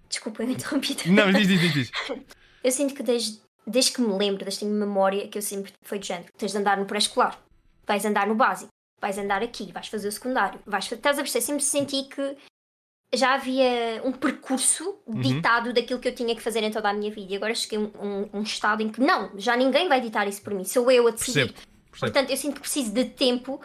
[0.09, 0.97] Desculpa, eu interrompi.
[1.09, 1.91] Não, diz, diz, diz.
[2.63, 5.73] Eu sinto que desde, desde que me lembro, desde que tenho memória, que eu sempre
[5.83, 6.31] foi de género.
[6.37, 7.41] Tens de andar no pré-escolar,
[7.87, 8.69] vais andar no básico,
[9.01, 11.43] vais andar aqui, vais fazer o secundário, vais Estás a perceber?
[11.43, 12.37] Sempre senti que
[13.15, 15.21] já havia um percurso Uhum.
[15.21, 17.33] ditado daquilo que eu tinha que fazer em toda a minha vida.
[17.33, 20.29] E agora cheguei a um, um, um estado em que não, já ninguém vai ditar
[20.29, 21.53] isso por mim, sou eu a decidir.
[21.53, 21.55] Percebo.
[21.91, 22.13] percebo.
[22.13, 23.61] Portanto, eu sinto que preciso de tempo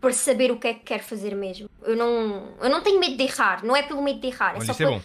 [0.00, 1.68] para saber o que é que quero fazer mesmo.
[1.82, 4.56] Eu não, eu não tenho medo de errar, não é pelo medo de errar, é
[4.56, 5.02] Olha, só é para, bom.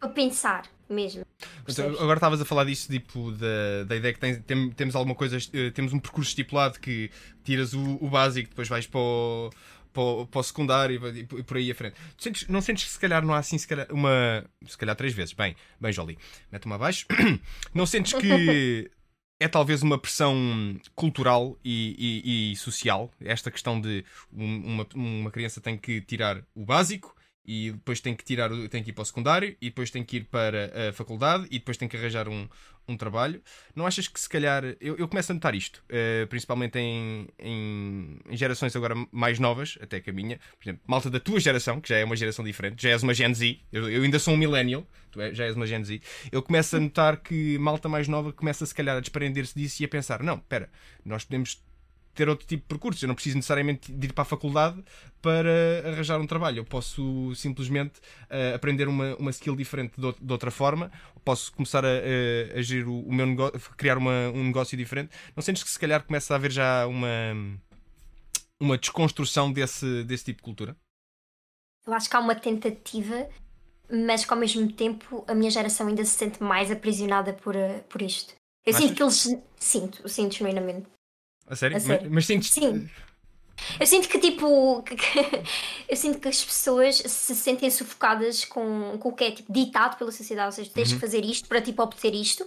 [0.00, 1.22] para pensar mesmo.
[1.36, 2.00] Então, Percebes?
[2.00, 5.36] agora estavas a falar disso, tipo, da, da ideia que tens, tem- temos alguma coisa,
[5.52, 7.10] eh, temos um percurso estipulado que
[7.44, 9.50] tiras o, o básico, depois vais para o,
[9.96, 11.96] para o, para o secundário e e por- aí à frente.
[12.18, 14.44] Sentes- não sentes que se calhar não há assim, se calhar, uma.
[14.66, 15.32] Se calhar três vezes.
[15.32, 16.18] Bem, bem, Jolie,
[16.52, 17.06] mete-me abaixo.
[17.74, 18.90] Não sentes que
[19.40, 25.30] é talvez uma pressão cultural e, e- e social, esta questão de um- uma, uma
[25.30, 27.15] criança tem que tirar o básico
[27.46, 30.18] e depois tem que tirar tem que ir para o secundário e depois tem que
[30.18, 32.48] ir para a faculdade e depois tem que arranjar um,
[32.88, 33.42] um trabalho.
[33.74, 38.18] Não achas que se calhar eu, eu começo a notar isto, eh, principalmente em, em,
[38.28, 41.80] em gerações agora mais novas, até que a minha, por exemplo, malta da tua geração,
[41.80, 44.34] que já é uma geração diferente, já és uma Gen Z, eu, eu ainda sou
[44.34, 47.88] um millennial, tu é- já és uma Gen Z, eu começo a notar que malta
[47.88, 50.70] mais nova começa se calhar a desprender-se disso e a pensar, não, espera,
[51.04, 51.62] nós podemos
[52.16, 53.04] ter outro tipo de percurso.
[53.04, 54.82] Eu não preciso necessariamente de ir para a faculdade
[55.22, 55.50] para
[55.84, 56.58] arranjar um trabalho.
[56.58, 58.00] Eu posso simplesmente
[58.30, 60.90] eh, aprender uma, uma skill diferente de, de outra forma.
[61.24, 65.10] Posso começar a, a, a gerir o, o meu negócio, criar uma- um negócio diferente.
[65.34, 67.08] Não sentes que se calhar começa a haver já uma,
[68.60, 70.76] uma desconstrução desse, desse tipo de cultura?
[71.86, 73.28] Eu acho que há uma tentativa,
[73.90, 77.80] mas que ao mesmo tempo a minha geração ainda se sente mais aprisionada por, eh,
[77.88, 78.34] por isto.
[78.64, 78.88] Eu Achas?
[78.88, 79.42] sinto que eles.
[79.58, 80.88] Sinto, sinto genuinamente.
[81.46, 81.76] A sério?
[81.76, 82.02] A sério.
[82.04, 82.50] Mas, mas sentes.
[82.50, 82.88] Sim.
[83.80, 84.82] Eu sinto que tipo.
[84.84, 85.42] que- que-
[85.88, 89.96] eu sinto que as pessoas se sentem sufocadas com, com o que é tipo, ditado
[89.96, 90.46] pela sociedade.
[90.48, 90.94] Ou seja, tens Uhum.
[90.96, 92.44] que fazer isto para tipo, obter isto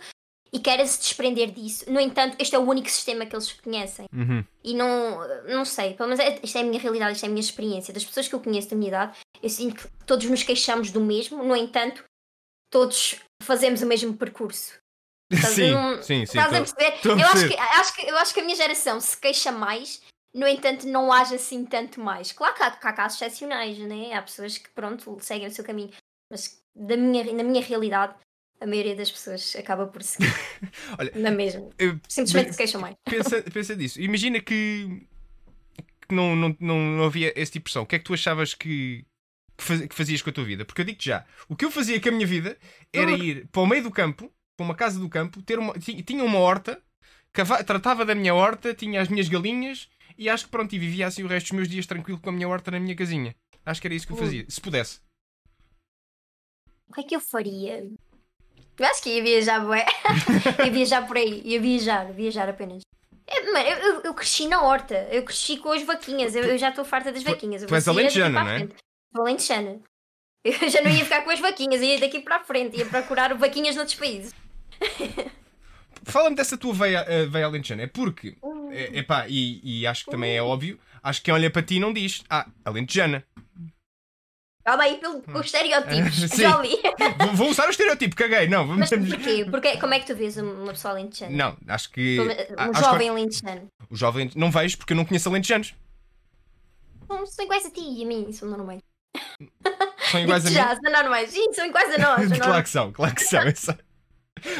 [0.52, 1.86] e querem se desprender disso.
[1.92, 4.06] No entanto, este é o único sistema que eles conhecem.
[4.14, 4.44] Uhum.
[4.64, 7.30] E não, não sei, pelo menos é- isto é a minha realidade, isto é a
[7.30, 7.94] minha experiência.
[7.94, 11.00] Das pessoas que eu conheço da minha idade, eu sinto que todos nos queixamos do
[11.02, 12.04] mesmo, no entanto,
[12.72, 14.74] todos fazemos o mesmo percurso.
[15.32, 16.39] Estás Sim, sim, sim.
[16.39, 17.00] Estás a perceber?
[17.06, 20.02] Eu acho, que, acho, que, eu acho que a minha geração se queixa mais
[20.34, 22.32] no entanto, não haja assim tanto mais.
[22.32, 24.13] Claro que há, há casos excepcionais, né?
[24.13, 25.92] Há pessoas que, pronto, seguem o seu caminho,
[26.32, 28.13] mas da minha, na minha realidade,
[28.62, 30.32] a maioria das pessoas acaba por seguir.
[31.00, 31.70] Olha, na mesma.
[31.80, 32.96] eu- Simplesmente se queixam mais.
[33.06, 34.00] pensa, pensa disso.
[34.00, 35.08] Imagina que,
[36.08, 37.84] que não, não, não, não havia esse tipo de pressão.
[37.84, 39.06] O que é que tu achavas que,
[39.58, 40.63] que fazias com a tua vida?
[40.65, 42.58] Porque eu digo-te já, o que eu fazia com a minha vida
[42.94, 46.04] era ir para o meio do campo, para uma casa do campo, ter uma, ti-
[46.04, 46.82] tinha uma horta,
[47.65, 51.24] tratava da minha horta, tinha as minhas galinhas e acho que pronto, e vivia assim
[51.24, 53.34] o resto dos meus dias tranquilo com a minha horta na minha casinha.
[53.65, 54.24] Acho que era isso que eu Ui.
[54.24, 55.00] fazia, se pudesse.
[56.89, 57.89] O que é que eu faria?
[58.78, 59.86] Eu acho que ia viajar, bué.
[60.65, 62.82] ia viajar por aí, ia viajar, viajar apenas.
[63.28, 66.58] É, mano, eu, eu, eu cresci na horta, eu cresci com as vaquinhas, eu, eu
[66.58, 67.62] já estou farta das vaquinhas.
[67.62, 68.67] eu tu és alentejana, não é?
[69.15, 69.80] alentejana.
[70.41, 73.34] Eu já não ia ficar com as vaquinhas, ia daqui para a frente, ia procurar
[73.36, 74.34] vaquinhas noutros países.
[76.04, 77.84] Fala-me dessa tua veia, eh, veia alentejana.
[77.84, 78.72] É porque, Hum.
[78.72, 81.80] é, epá, e, e acho que também é óbvio, acho que quem olha para ti
[81.80, 83.24] não diz, ah, alentejana.
[84.63, 86.42] Calma aí pelo, com os estereótipos, Sim.
[86.44, 86.78] já ouvi.
[87.20, 88.48] Vou, vou usar o estereotipo, caguei.
[88.48, 88.89] Não, vamos.
[88.92, 89.46] Mas porquê?
[89.50, 91.36] Porque, como é que tu vês uma pessoa alentejana?
[91.36, 92.20] Não, acho que.
[92.20, 93.68] Um acho que jovem alentejano.
[93.89, 94.32] o jovem.
[94.36, 95.74] Não vejo porque eu não conheço alentejanos.
[97.08, 98.82] Não são iguais a ti e a mim, são normais.
[100.12, 100.56] São iguais a mim.
[100.56, 101.30] já, são normais.
[101.32, 102.38] Sim, são iguais a nós.
[102.38, 103.78] claro que são, claro que são.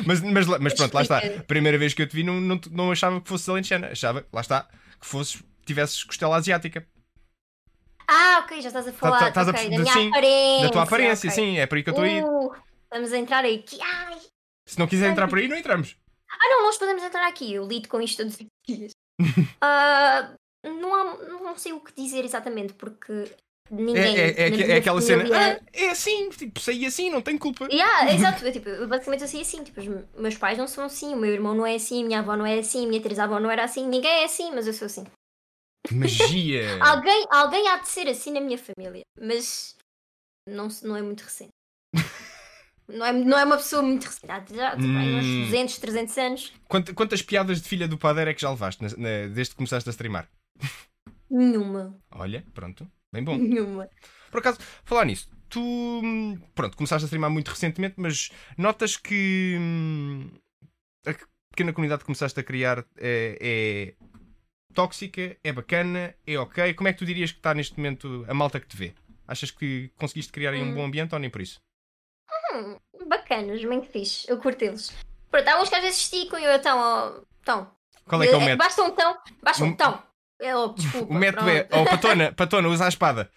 [0.06, 1.22] Mas, mas, mas pronto, lá está.
[1.48, 3.88] Primeira vez que eu te vi, não, não, não achava que fosse alentejana.
[3.88, 4.68] Achava, lá está,
[5.00, 6.86] que fosses, tivesses costela asiática.
[8.08, 10.66] Ah, ok, já estás a falar tá- estás a ok, perce- da minha sim, aparência.
[10.66, 11.44] Da tua aparência, ok.
[11.44, 12.48] sim, é por aí que eu estou a.
[12.48, 13.64] Uh, estamos a entrar aí.
[13.82, 14.18] Ai.
[14.66, 15.96] Se não quiser entrar por aí, não entramos.
[16.32, 17.54] Ah, não, nós podemos entrar aqui.
[17.54, 18.92] Eu lido com isto todos os dias.
[19.62, 20.32] Ah,
[20.64, 23.32] não, há, não sei o que dizer exatamente, porque
[23.72, 24.18] ninguém.
[24.18, 25.24] é, é, é minha aquela cena.
[25.32, 27.68] Ah, é assim, tipo, saí assim, não tenho culpa.
[27.72, 30.86] Yeah, exato, eu, tipo, eu basicamente eu sei assim, tipo, os meus pais não são
[30.86, 33.02] assim, o meu irmão não é assim, a minha avó não é assim, a minha
[33.02, 35.06] trisavó não era assim, ninguém é assim, mas eu sou assim.
[35.92, 36.62] Magia!
[36.82, 39.76] Alguém, alguém há de ser assim na minha família, mas
[40.48, 41.52] não, não é muito recente.
[42.92, 45.42] Não é, não é uma pessoa muito recente, há já tipo, há uns Hum.
[45.44, 48.90] 200, 300 anos, Quant- quantas piadas de filha do padeiro é que já levaste na-
[48.98, 50.28] na- desde que começaste a streamar?
[51.30, 53.38] nenhuma, Olha, pronto, bem bom.
[53.38, 53.90] nenhuma.
[54.32, 59.56] Por acaso, falar nisso, tu hum, pronto, começaste a streamar muito recentemente, mas notas que
[59.60, 60.30] hum,
[61.06, 61.14] a
[61.52, 63.94] pequena comunidade que começaste a criar é, é
[64.74, 66.74] tóxica, é bacana, é ok.
[66.76, 68.94] Como é que tu dirias que está neste momento a malta que te vê?
[69.28, 70.76] Achas que conseguiste criar aí um Hum.
[70.76, 71.60] bom ambiente ou nem por isso?
[72.54, 74.96] Hum, bacanas, bem fixe, eu curto eles.
[75.32, 77.72] Pronto, há uns que às vezes esticam e eu então, ó, então.
[78.06, 78.58] Qual é que é o Eh, método?
[78.58, 80.04] Basta um tão, basta Um- um tão.
[80.40, 81.82] É, desculpa, O método é, pronto.
[81.82, 83.30] oh patona, patona, usa a espada.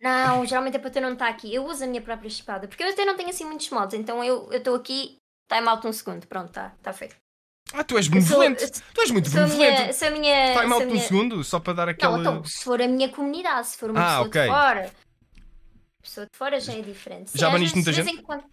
[0.00, 1.54] Não, geralmente a patê não está aqui.
[1.54, 2.66] Eu uso a minha própria espada.
[2.66, 3.94] Porque eu até não tenho assim muitos modos.
[3.94, 5.16] Então eu estou aqui,
[5.52, 6.26] time out um segundo.
[6.26, 7.14] Pronto, está tá feito.
[7.72, 8.64] Ah, tu és sou- benevolente.
[8.64, 9.80] eu Tu és muito Sou benevolente.
[9.82, 9.92] minha.
[9.92, 12.18] Sou a minha, Time sou out a um minha- segundo, só para dar aquela.
[12.18, 14.42] Não, então, se for a minha comunidade, se for uma Ah, pessoa ok.
[14.42, 14.90] de fora.
[16.02, 17.30] Pessoa de fora já é diferente.
[17.30, 18.44] Sim, Já baniste vezes- muita em quando-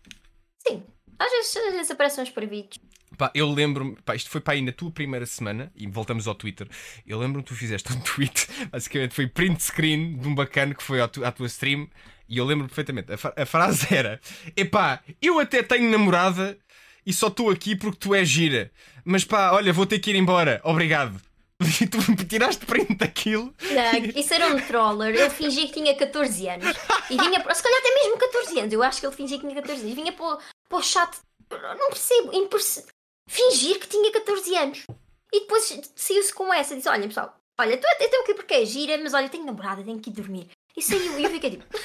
[0.68, 0.84] Sim.
[1.18, 2.78] Às vezes, às vezes aparecem uns previtos.
[3.18, 6.36] Pá, eu lembro-me, pá, isto foi para aí na tua primeira semana, e voltamos ao
[6.36, 6.68] Twitter.
[7.06, 10.84] Eu lembro-me que tu fizeste um tweet, basicamente foi print screen de um bacana que
[10.84, 11.88] foi tu- à tua stream,
[12.28, 13.12] e eu lembro perfeitamente.
[13.14, 14.20] A, a frase era:
[14.56, 16.58] Epá, eu até tenho namorada
[17.06, 18.70] e só estou aqui porque tu és gira,
[19.06, 21.20] mas pá, olha, vou ter que ir embora, obrigado.
[21.82, 23.52] E tu tiraste print daquilo.
[23.62, 25.16] Não, isso era um troller.
[25.16, 26.68] Ele fingia que tinha 14 anos.
[27.10, 27.40] E vinha.
[27.54, 28.74] Se calhar até mesmo 14 anos.
[28.74, 29.96] Eu acho que ele fingia que tinha 14 anos.
[29.96, 30.38] Vinha para,
[30.70, 31.18] para o chat.
[31.50, 32.32] Não percebo.
[32.32, 32.86] imperce-
[33.28, 34.86] Fingir que tinha 14 anos.
[35.34, 36.76] E depois saiu-se com essa.
[36.76, 39.84] Disse: Olha, pessoal, olha, tu até tenho que porque é gira, mas olha, tenho namorada,
[39.84, 40.50] tenho que ir dormir.
[40.76, 41.20] E saiu.
[41.20, 41.66] E eu fiquei tipo: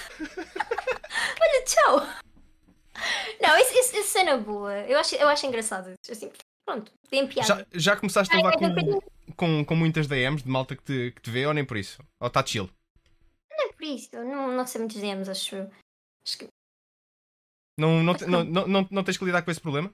[1.40, 2.06] Olha, tchau.
[3.40, 4.72] Não, isso, isso é boa.
[4.80, 5.92] Eu acho, eu acho engraçado.
[6.08, 6.30] Assim,
[6.64, 7.46] pronto, tem piada.
[7.48, 9.00] Já, já começaste a levar com,
[9.34, 12.00] com, com muitas DMs de malta que te, que te vê ou nem por isso?
[12.20, 12.70] Ou está chill?
[13.50, 14.10] Não é por isso.
[14.12, 15.56] Não, não sei muitos demos, acho.
[16.24, 16.48] Acho que
[17.78, 19.92] Não, não, te- não, não, não, não tens que lidar com esse problema?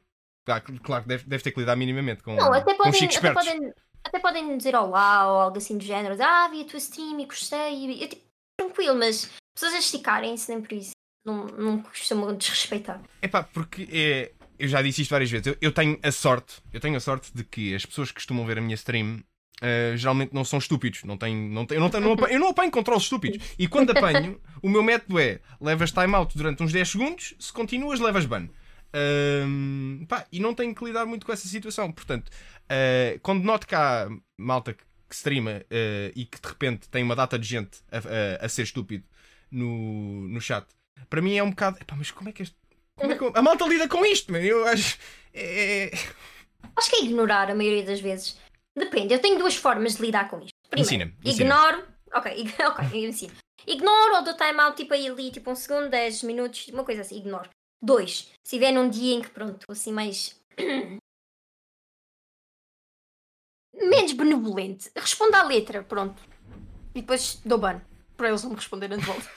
[0.83, 3.33] Claro, que deve, deve ter que lidar minimamente com, Não, até com podem, chicos até,
[3.33, 3.73] podem,
[4.05, 6.17] até podem dizer olá ou algo assim do género.
[6.23, 8.03] Ah, vi a tua stream e gostei.
[8.03, 8.23] Eu, tipo,
[8.59, 10.93] tranquilo, mas pessoas a esticarem-se nem por isso.
[11.25, 13.01] Não, não costumam desrespeitar.
[13.21, 15.47] Epá, porque é, eu já disse isto várias vezes.
[15.47, 18.47] Eu, eu tenho a sorte, eu tenho a sorte de que as pessoas que costumam
[18.47, 19.23] ver a minha stream
[19.61, 21.05] eh, geralmente não são estúpidos.
[21.05, 23.45] Não tenho, não tenho, eu, não tenho, não apanho, eu não apanho controles estúpidos.
[23.59, 28.01] E quando apanho, o meu método é levas timeout durante uns 10 segundos, se continuas,
[28.01, 28.49] levas ban.
[28.93, 31.93] Ahm, pá, e não tenho que lidar muito com essa situação.
[31.93, 32.31] Portanto,
[32.69, 37.17] eh, quando noto que há malta que, streama eh, e que de repente tem uma
[37.17, 37.99] data de gente a,
[38.43, 39.05] a- a ser estúpido
[39.51, 40.67] no, no chat,
[41.09, 41.79] para mim é um bocado.
[41.81, 42.57] Epá, mas como é que este.
[42.97, 44.45] Como é que a malta lida com isto, mano?
[44.45, 44.99] Eu acho.
[45.33, 45.91] É, é-
[46.77, 48.37] Acho que é ignorar a maioria das vezes.
[48.77, 50.53] Depende, eu tenho duas formas de lidar com isto.
[50.71, 50.89] Primeiro,
[51.45, 51.85] ignoro.
[52.15, 52.33] Ok,
[52.67, 53.33] ok, ensino.
[53.67, 57.19] Ignoro ou dou time-out tipo aí ali, tipo um segundo, 10 minutos, uma coisa assim,
[57.19, 57.49] ignoro.
[57.81, 60.37] Dois, se estiver num dia em que pronto, estou assim mais.
[63.75, 66.21] menos benevolente, respondo à letra, pronto.
[66.95, 67.81] E depois dou ban.
[68.17, 69.31] Para eles não me responderem de volta.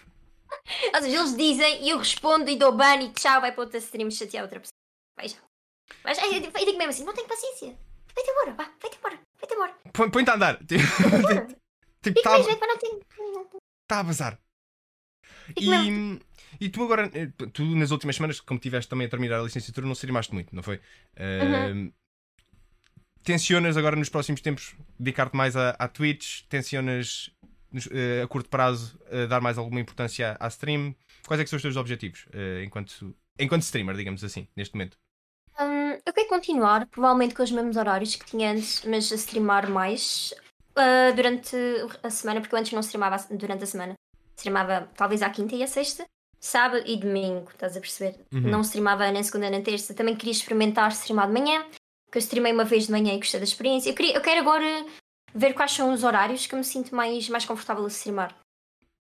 [0.95, 3.77] Ou seja, eles dizem e eu respondo e dou ban e tchau, vai para outra
[3.77, 4.73] stream chatear outra pessoa.
[5.19, 5.37] Veja.
[6.03, 7.77] Mas eu digo eu digo mesmo assim, não tenho paciência.
[8.15, 9.75] Vai-te embora, vá, vai-te embora, vai-te embora.
[9.93, 10.57] Põe- Põe-te a andar.
[10.65, 10.83] Tipo,
[12.01, 12.99] tipo, Fico tá, jeito para não ter.
[13.87, 14.39] tá a bazar.
[15.47, 16.19] Fico E, mesmo.
[16.59, 19.85] E tu agora, eh, tu nas últimas semanas, como tiveste também a terminar a licenciatura,
[19.85, 20.79] não streamaste muito, não foi?
[21.19, 21.87] Uhum.
[21.87, 21.93] Uh,
[23.23, 26.41] Tensionas agora nos próximos tempos dedicar-te mais à, à Twitch?
[26.49, 27.31] Tensionas
[27.91, 30.95] eh, a curto prazo eh, dar mais alguma importância à, à stream?
[31.27, 34.97] Quais é que são os teus objetivos eh, enquanto, enquanto streamer, digamos assim, neste momento?
[35.59, 39.69] Hum, eu quero continuar, provavelmente com os mesmos horários que tinha antes, mas a streamar
[39.69, 40.33] mais
[40.75, 41.55] ah, durante
[42.01, 43.93] a semana, porque eu antes não streamava durante a semana.
[44.35, 46.07] Streamava talvez à quinta e à sexta,
[46.41, 48.19] sábado e domingo, estás a perceber?
[48.33, 48.41] Uhum.
[48.41, 49.93] Não streamava nem segunda nem terça.
[49.93, 51.63] Também queria experimentar streamar de manhã,
[52.11, 53.91] que eu streamei uma vez de manhã e gostei da experiência.
[53.91, 54.85] Eu, queria, eu quero agora
[55.33, 58.35] ver quais são os horários que eu me sinto mais, mais confortável a streamar.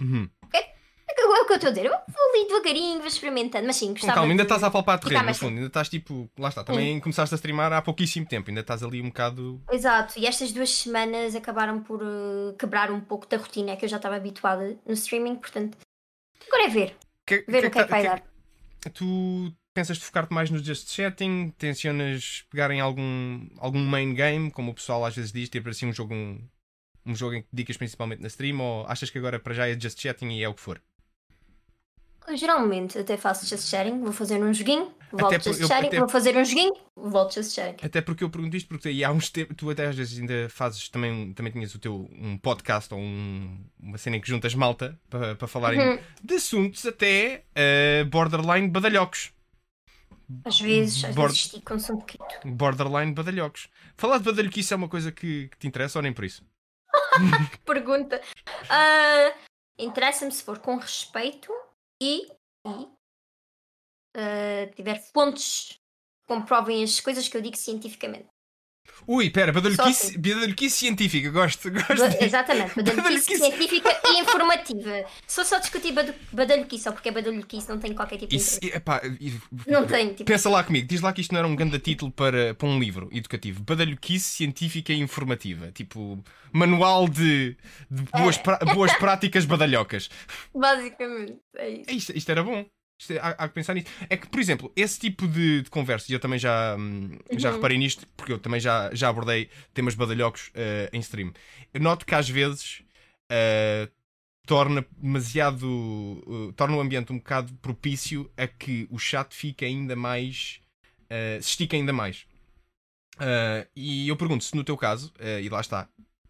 [0.01, 0.29] Uhum.
[0.53, 3.87] É o que eu estou a dizer, eu vou ali devagarinho, vou experimentando, mas sim,
[3.87, 5.55] Com gostava calma, ainda estás a palpar terreno, no fundo.
[5.55, 9.01] Ainda estás tipo, lá está, também começaste a streamar há pouquíssimo tempo, ainda estás ali
[9.01, 9.61] um bocado.
[9.71, 13.89] Exato, e estas duas semanas acabaram por eh, quebrar um pouco da rotina que eu
[13.89, 15.77] já estava habituada no streaming, portanto,
[16.47, 16.95] agora é ver,
[17.29, 18.23] Que, ver o que é que vai dar.
[18.91, 21.53] Tu pensas de focar-te mais no just chatting?
[21.59, 25.71] Tensionas pegar em algum, algum main game, como o pessoal às vezes diz, ter para
[25.73, 26.41] si um jogo, um,
[27.05, 29.79] um jogo em que dedicas principalmente na stream, ou achas que agora para já é
[29.79, 30.81] just chatting e é o que for?
[32.35, 35.99] Geralmente até faço just sharing, vou fazer um joguinho, volto Até just eu- sharing, até-
[35.99, 37.75] vou fazer um joguinho, volto just sharing.
[37.81, 40.47] Até porque eu pergunto isto, porque aí há uns tempos, tu até às vezes ainda
[40.49, 44.53] fazes também, também tinhas o teu um podcast ou um- uma cena em que juntas
[44.53, 45.99] malta para, para falarem Uhum.
[46.23, 49.31] de assuntos até eh, borderline badalhocos.
[50.45, 52.55] Às vezes, às Bord- vezes esticam-se um bocadinho.
[52.55, 53.67] Borderline badalhocos.
[53.97, 56.43] Falar de badalhoquice é uma coisa que, que te interessa ou nem por isso?
[57.65, 58.21] Pergunta.
[58.69, 59.33] Ah,
[59.81, 61.49] Interessa-me se for com respeito
[62.01, 62.27] e,
[62.65, 62.89] e
[64.15, 65.69] ah, tiver fontes
[66.21, 68.29] que comprovem as coisas que eu digo cientificamente.
[69.07, 70.19] Ui, pera, badalhoquice, assim.
[70.21, 71.95] badalhoquice científica, gosto, gosto.
[71.97, 72.17] Ba-.
[72.25, 73.37] Exatamente, badalhoquice Badalhoquice.
[73.37, 75.05] científica e informativa.
[75.25, 75.93] Se for só discutir
[76.31, 78.77] badalhoquice só porque é badalhoquice, não tenho qualquer tipo de Isso, interesse.
[78.77, 79.01] epá,
[79.67, 80.25] Não tenho, tipo.
[80.25, 82.79] Pensa lá comigo, diz lá que isto não era um grande título para, para um
[82.79, 83.63] livro educativo.
[83.63, 85.71] Badalhoquice científica e informativa.
[85.71, 87.57] Tipo, manual de,
[87.89, 88.39] de boas, É.
[88.41, 90.09] pra- boas práticas badalhocas.
[90.53, 91.89] Basicamente, é isso.
[91.89, 92.65] É Isto, isto era bom.
[93.09, 93.87] É- há, há que pensar nisso.
[94.09, 97.49] É que, por exemplo, esse tipo de, de conversas, e eu também já, hum, já
[97.49, 97.55] Uhum.
[97.55, 101.33] reparei nisto, porque eu também já, já abordei temas badalhocos eh, em stream.
[101.73, 102.81] Eu noto que às vezes
[103.29, 103.89] eh,
[104.47, 106.23] torna demasiado.
[106.49, 110.59] eh, torna o ambiente um bocado propício a que o chat fique ainda mais.
[111.41, 112.25] se estique ainda mais.
[113.75, 115.87] E eu pergunto se no teu caso, e lá está,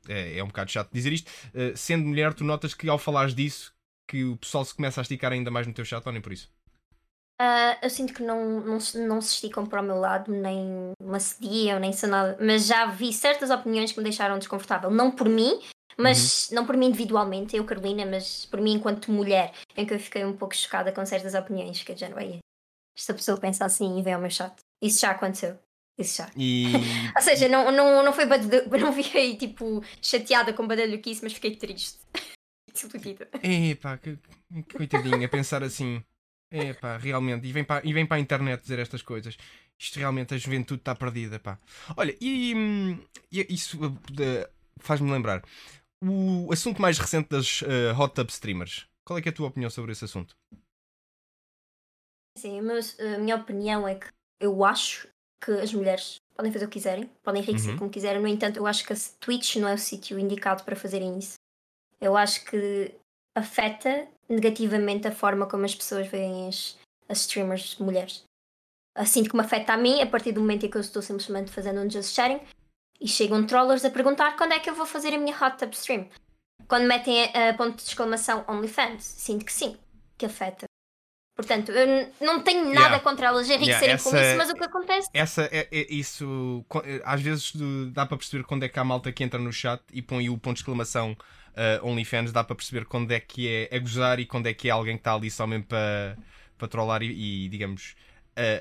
[0.08, 1.32] é, é um bocado chato dizer isto,
[1.76, 3.74] sendo mulher, tu notas que ao falares disso,
[4.08, 6.34] que o pessoal se começa a esticar ainda mais no teu chat ou nem por
[6.34, 6.50] isso?
[7.42, 10.92] Ah, eu sinto que não, não, se- não se esticam para o meu lado, nem
[11.02, 12.38] me assediam, nem são nada.
[12.42, 14.92] Mas já vi certas opiniões que me deixaram desconfortável.
[14.92, 15.58] Não por mim,
[15.98, 20.00] mas não por mim individualmente, eu, Carolina, mas por mim enquanto mulher, em que eu
[20.00, 21.82] fiquei um pouco chocada com certas opiniões.
[21.82, 22.18] Que eu já não.
[22.98, 24.54] Esta pessoa pensa assim e vem ao meu chat.
[24.82, 25.58] Isso já aconteceu.
[25.98, 26.30] Isso já.
[26.36, 26.66] E.
[27.16, 31.56] Ou seja, não, não, não foi badalho, não fiquei tipo chateada com badalhoquice, mas fiquei
[31.56, 32.00] triste.
[32.74, 33.30] Desiludida.
[33.42, 34.18] Epá, que,
[34.68, 36.04] que coitadinha, pensar assim.
[36.52, 37.48] Epá, realmente.
[37.48, 39.38] E vem, para, e vem para a internet dizer estas coisas.
[39.78, 41.60] Isto realmente, a juventude está perdida, pá.
[41.96, 43.00] Olha, e, hum,
[43.32, 45.44] e isso uh, faz-me lembrar.
[46.04, 48.88] O assunto mais recente das uh, hot tub streamers.
[49.06, 50.36] Qual é, é a tua opinião sobre esse assunto?
[52.38, 54.08] Sim, mas a minha opinião é que
[54.40, 55.08] eu acho
[55.44, 57.78] que as mulheres podem fazer o que quiserem, podem enriquecer Uhum.
[57.78, 60.76] como quiserem, no entanto, eu acho que a Twitch não é o sítio indicado para
[60.76, 61.36] fazerem isso.
[62.00, 62.96] Eu acho que
[63.36, 68.24] afeta negativamente a forma como as pessoas veem as, as streamers mulheres.
[68.96, 71.80] Assim como afeta a mim, a partir do momento em que eu estou simplesmente fazendo
[71.82, 72.40] um just sharing
[73.00, 75.72] e chegam trollers a perguntar quando é que eu vou fazer a minha hot tub
[75.74, 76.08] stream.
[76.68, 79.78] Quando metem a, a ponto de exclamação OnlyFans, sinto que sim,
[80.18, 80.66] que afeta.
[81.36, 83.00] Portanto, eu não tenho nada Yeah.
[83.00, 86.66] contra elas enriquecerem Yeah, com isso, mas o que acontece Essa é, é- isso.
[86.84, 87.54] eh, Às vezes
[87.94, 90.38] dá para perceber quando é que há malta que entra no chat e põe o
[90.38, 91.16] ponto de exclamação
[91.56, 94.68] uh, OnlyFans, dá para perceber quando é que é a gozar e quando é que
[94.68, 96.18] é alguém que está ali só mesmo para,
[96.58, 97.96] para trollar e, e, digamos,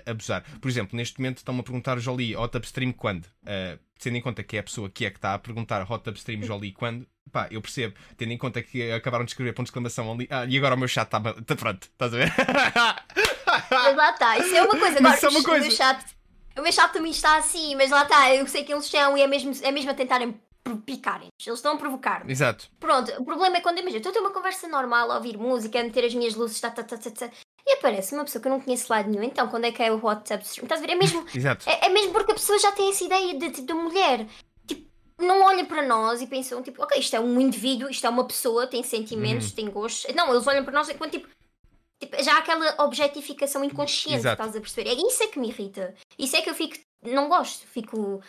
[0.06, 0.44] a abusar.
[0.60, 3.24] Por exemplo, neste momento estão-me a perguntar Jolie Hot Upstream quando?
[3.24, 6.08] Uh, tendo em conta que é a pessoa que é que está a perguntar Hot
[6.08, 9.70] Upstream Jolie quando, pá, eu percebo, tendo em conta que acabaram de escrever ponto de
[9.70, 10.26] exclamação ali.
[10.30, 12.32] Ah, e agora o meu chat está tá pronto, estás a ver?
[13.70, 14.98] Mas lá está, isso é uma coisa.
[14.98, 15.66] Agora, isso é uma o coisa.
[15.66, 16.04] meu chat,
[16.58, 19.22] o meu chat também está assim, mas lá está, eu sei que eles são e
[19.22, 20.38] é mesmo, é mesmo a tentarem
[20.76, 21.46] picarem-nos.
[21.46, 22.30] Eles estão a provocar-me.
[22.30, 22.68] Exato.
[22.78, 25.80] Pronto, o problema é quando, imagina, estou a ter uma conversa normal, a ouvir música,
[25.80, 27.30] a meter as minhas luzes, tá, tá, tá, tá, tá,
[27.66, 29.22] e aparece uma pessoa que eu não conheço de lado nenhum.
[29.22, 30.64] Então, quando é que é o WhatsApp stream?
[30.64, 30.92] Estás a ver?
[30.92, 31.68] É mesmo, Exato.
[31.68, 34.26] é, é mesmo porque a pessoa já tem essa ideia de, tipo, da mulher.
[34.66, 34.88] Tipo,
[35.18, 38.26] não olha para nós e pensam, tipo, ok, isto é um indivíduo, isto é uma
[38.26, 40.14] pessoa, tem sentimentos, tem gostos.
[40.14, 41.28] Não, eles olham para nós enquanto, tipo,
[42.00, 44.40] tipo, já há aquela objetificação inconsciente, Exato.
[44.40, 44.88] estás a perceber?
[44.88, 45.94] É isso é que me irrita.
[46.18, 48.22] Isso é que eu fico, não gosto, fico.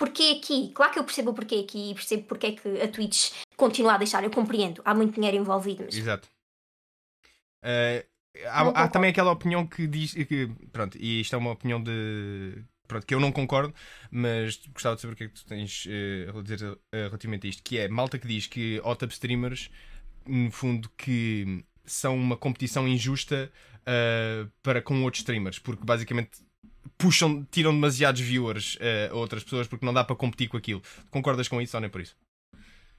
[0.00, 0.72] Porquê aqui?
[0.72, 3.94] Claro que eu percebo o porquê aqui e percebo porque é que a Twitch continua
[3.94, 4.80] a deixar, eu compreendo.
[4.82, 6.26] Há muito dinheiro envolvido, mas Exato.
[7.62, 8.06] Eh,
[8.46, 12.64] há, há também aquela opinião que diz que, pronto, e isto é uma opinião de
[12.88, 13.74] pronto, que eu não concordo,
[14.10, 17.46] mas gostava de saber o que é que tu tens eh, a dizer eh, relativamente
[17.46, 19.70] a isto, que é malta que diz que hot-up streamers,
[20.26, 23.52] no fundo, que são uma competição injusta
[23.84, 26.40] eh, para com outros streamers, porque basicamente
[26.98, 30.82] puxam, tiram demasiados viewers eh, a outras pessoas porque não dá para competir com aquilo.
[31.10, 32.14] Concordas com isso ou nem por isso?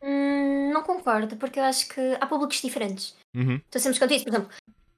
[0.01, 3.15] Hum, não concordo, porque eu acho que há públicos diferentes.
[3.35, 3.55] Uhum.
[3.55, 4.25] Estou sempre quanto isso.
[4.25, 4.49] Por exemplo,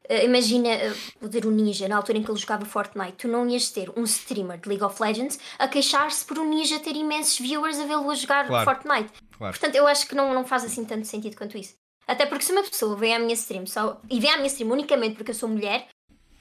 [0.07, 3.27] eh, imagina, eh, vou dizer o Ninja, na altura em que ele jogava Fortnite, tu
[3.27, 6.95] não ias ter um streamer de League of Legends a queixar-se por um Ninja ter
[6.95, 8.65] imensos viewers a vê-lo a jogar Claro.
[8.65, 9.11] Fortnite.
[9.37, 9.53] Claro.
[9.53, 11.75] Portanto, eu acho que não, não faz assim tanto sentido quanto isso.
[12.07, 14.71] Até porque se uma pessoa vem à minha stream só, e vem à minha stream
[14.71, 15.87] unicamente porque eu sou mulher,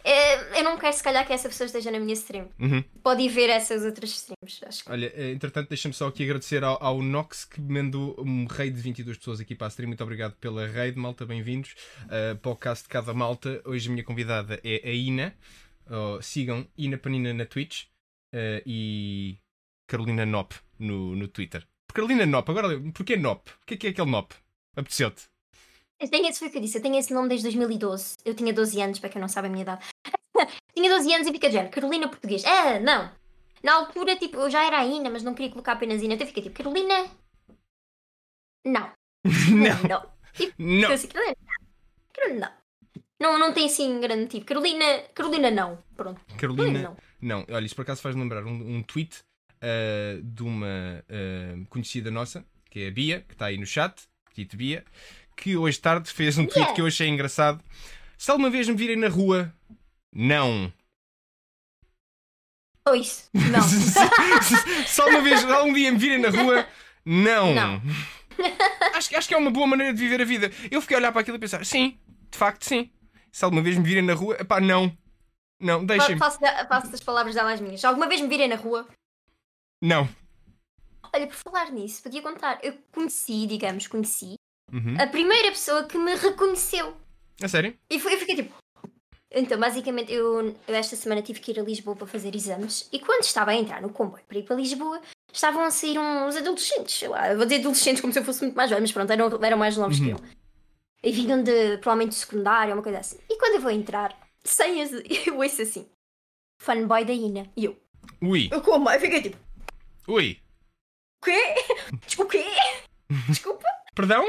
[0.04, 2.48] eu não quero se calhar que essa pessoa esteja na minha stream.
[2.58, 2.82] Uhum.
[3.02, 4.64] Pode ir ver essas outras streams.
[4.66, 8.46] Acho que Olha, eh, entretanto, deixa-me só aqui agradecer ao, ao Nox que mandou um
[8.46, 9.88] raid de 22 pessoas aqui para a stream.
[9.88, 11.74] Muito obrigado pela raid, malta, bem-vindos.
[12.04, 13.62] Uh, podcast de cada malta.
[13.64, 15.34] Hoje a minha convidada é a Ina.
[15.90, 17.84] Oh, sigam Ina Panina na Twitch
[18.32, 19.38] uh, e
[19.86, 21.66] Carolina Nop no, no Twitter.
[21.92, 23.48] Carolina Nop, agora porquê Nop?
[23.50, 24.32] O que é que é aquele Nop?
[24.76, 25.32] Apeteceu-te?
[26.02, 28.16] Eu tenho esse, foi o que eu disse, eu tenho esse nome desde 2012.
[28.24, 29.86] Eu tinha 12 anos, para quem não sabe a minha idade.
[30.74, 32.44] Tinha 12 anos e fica de género, Carolina Português.
[32.44, 33.10] Ah, não.
[33.62, 36.14] Na altura, tipo, eu já era a Ina, mas não queria colocar apenas Ina.
[36.14, 37.10] Então fica tipo, Carolina.
[38.64, 38.90] Não.
[39.52, 40.12] Não, Não.
[40.34, 40.88] Tipo, não.
[40.88, 41.36] eu assim, Carolina.
[42.12, 42.52] Carolina,
[43.20, 43.32] não.
[43.32, 44.46] Não, não tem assim grande tipo.
[44.46, 44.84] Carolina.
[45.14, 45.82] Carolina, não.
[45.96, 46.20] Pronto.
[46.36, 46.96] Carolina, Carolina, não.
[47.20, 49.22] Não, olha, isso por acaso faz lembrar um, um tweet
[49.62, 54.02] uh, de uma uh, conhecida nossa, que é a Bia, que está aí no chat,
[54.34, 54.84] Tito Bia,
[55.36, 56.74] que hoje tarde fez um tweet Bia.
[56.74, 57.62] que eu achei engraçado.
[58.18, 59.54] Se alguma vez me virem na rua,
[60.12, 60.72] não.
[62.88, 63.28] Ou isso.
[63.32, 63.62] Não.
[64.86, 66.66] se, alguma vez, algum dia me virem na rua,
[67.04, 67.54] não.
[67.54, 67.82] Não.
[68.94, 70.50] acho, que- acho que é uma boa maneira de viver a vida.
[70.70, 71.98] Eu fiquei a olhar para aquilo e pensar, sim,
[72.30, 72.90] de facto, sim.
[73.30, 74.96] Se alguma vez me virem na rua, pá, não.
[75.60, 76.18] Não, deixem-me.
[76.18, 77.80] faço, faço as palavras dela às minhas.
[77.80, 78.86] Se alguma vez me virem na rua.
[79.80, 80.08] Não.
[81.14, 82.58] Olha, por falar nisso, podia contar.
[82.64, 84.34] Eu conheci, digamos, conheci
[84.72, 84.96] Uhum.
[85.00, 86.96] a primeira pessoa que me reconheceu.
[87.42, 87.78] A sério?
[87.90, 88.54] E foi, eu fiquei tipo.
[89.34, 92.88] Então, basicamente, eu, eu esta semana tive que ir a Lisboa para fazer exames.
[92.92, 95.00] E quando estava a entrar no comboio para ir para Lisboa,
[95.32, 96.98] estavam a sair uns adolescentes.
[96.98, 99.44] Sei lá, vou dizer adolescentes como se eu fosse muito mais velho, mas pronto, eram,
[99.44, 100.20] eram mais novos que eu.
[101.02, 103.18] E vinham de, provavelmente, do secundário, uma coisa assim.
[103.28, 104.92] E quando eu vou entrar, sem as,
[105.26, 105.88] eu ouço assim:
[106.60, 107.50] fanboy da Ina.
[107.56, 107.76] E eu,
[108.20, 108.90] Ui, eu como?
[108.90, 109.36] Eu fiquei tipo:
[110.08, 110.40] ui.
[111.20, 111.54] o quê?
[112.06, 112.44] Desculpa, o quê?
[113.28, 113.66] Desculpa.
[113.94, 114.24] Perdão?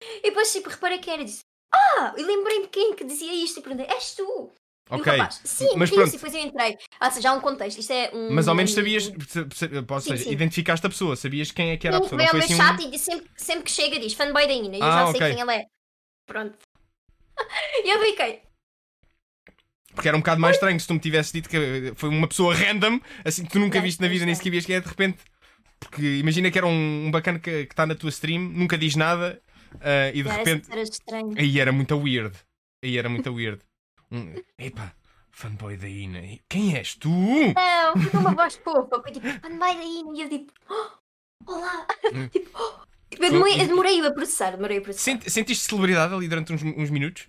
[0.00, 1.47] E depois, tipo, reparei que era disso.
[1.72, 4.50] Ah, eu lembrei-me quem que dizia isto e perguntei: és tu?
[4.90, 5.12] E Ok.
[5.12, 6.08] rapaz, sim, Mas pronto.
[6.08, 6.76] e depois eu entrei.
[6.98, 7.78] Ah, seja, há um contexto.
[7.78, 8.34] Isto é um.
[8.34, 10.32] Mas ao menos sabias, ou seja, sim.
[10.32, 12.18] identificaste a pessoa, sabias quem é que era a Sim, pessoa.
[12.18, 12.58] veio Não foi meu assim um...
[12.58, 14.76] chat e diz- sempre, sempre que chega diz fanboy da Ina.
[14.76, 15.20] E eu Ah, já ok.
[15.20, 15.64] sei quem ela é.
[16.26, 16.56] Pronto.
[17.84, 18.42] E eu fiquei.
[19.94, 22.54] Porque era um bocado mais estranho se tu me tivesse dito que foi uma pessoa
[22.54, 24.88] random, assim que tu nunca Não, viste na vida, nem sequer vias que é de
[24.88, 25.18] repente.
[25.80, 29.40] Porque imagina que era um, um bacana que está na tua stream, nunca diz nada
[29.80, 30.70] ah, e de Era, repente.
[30.70, 31.34] era estranho.
[31.38, 32.36] Aí era muito weird.
[32.84, 33.60] Aí era muito weird.
[34.10, 34.92] Um, epá,
[35.30, 36.20] fanboy da Ina.
[36.48, 37.08] Quem és tu?
[37.10, 39.02] Não, foi uma voz fofa.
[39.02, 40.16] Foi tipo, fanboy da Ina.
[40.16, 41.86] E eu tipo, "Oh, olá.
[42.12, 42.28] Hum.
[42.32, 44.50] tipo, "Oh." Eu demorei, a processar.
[44.52, 45.04] Demorei a processar.
[45.04, 47.26] Sent- sentiste celebridade ali durante uns, uns minutos?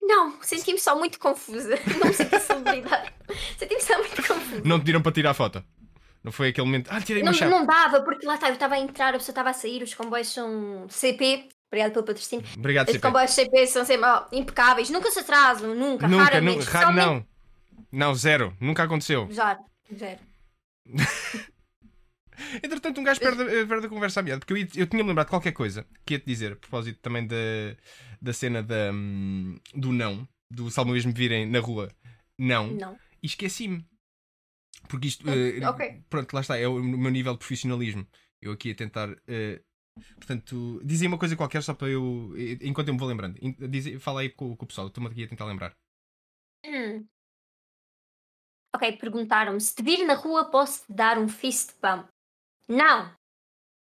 [0.00, 1.70] Não, senti-me só muito confusa.
[1.98, 3.12] Não me senti celebridade.
[3.58, 4.62] Senti-me só muito confusa.
[4.64, 5.64] Não te pediram para tirar foto?
[6.24, 6.88] Não foi aquele momento.
[6.90, 7.50] Ah, tirei uma Não, chave.
[7.50, 9.92] não dava, porque lá está, eu estava a entrar, a pessoa estava a sair, os
[9.94, 11.48] comboios são CP.
[11.70, 12.46] Obrigado pelo patrocínio.
[12.56, 13.06] Obrigado, Os CP.
[13.06, 16.58] comboios CP são sempre impecáveis, nunca se atrasam, nunca, Nunca, raramente.
[16.60, 17.26] nunca, raro, não.
[17.92, 18.56] Não, zero.
[18.60, 19.28] Nunca aconteceu.
[19.30, 19.58] Já,
[19.94, 20.18] zero.
[22.62, 25.26] Entretanto, um gajo perde, perde a conversa à meada, porque eu, ia- eu tinha-me lembrado
[25.26, 27.36] de qualquer coisa que ia-te dizer, a propósito também da,
[28.20, 31.90] da cena da, hum, do não, do me virem na rua,
[32.38, 32.96] não, Não.
[33.22, 33.84] e esqueci-me.
[34.88, 36.02] Porque isto, Hum, eh, ok.
[36.10, 38.06] pronto, lá está, é o meu nível de profissionalismo.
[38.40, 39.08] Eu aqui a tentar.
[39.26, 39.62] eh,
[40.16, 42.32] portanto, dizem uma coisa qualquer só para eu.
[42.36, 43.38] eh, Enquanto eu me vou lembrando.
[43.68, 45.74] Diz, fala aí com, com o pessoal, estou-me aqui a tentar lembrar.
[46.64, 47.06] Hum.
[48.74, 52.08] Ok, perguntaram-me: se te vir na rua, posso te dar um fist bump?
[52.68, 53.14] Não!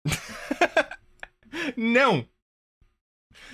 [1.77, 2.27] Não!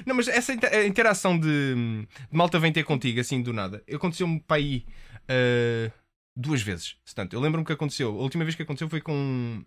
[0.05, 0.53] Não, mas essa
[0.85, 4.85] interação de, de malta vem ter contigo assim do nada, aconteceu-me para aí
[5.29, 5.91] ah,
[6.35, 6.95] duas vezes.
[7.05, 8.09] Portanto, eu lembro-me que aconteceu.
[8.09, 9.63] A última vez que aconteceu foi com,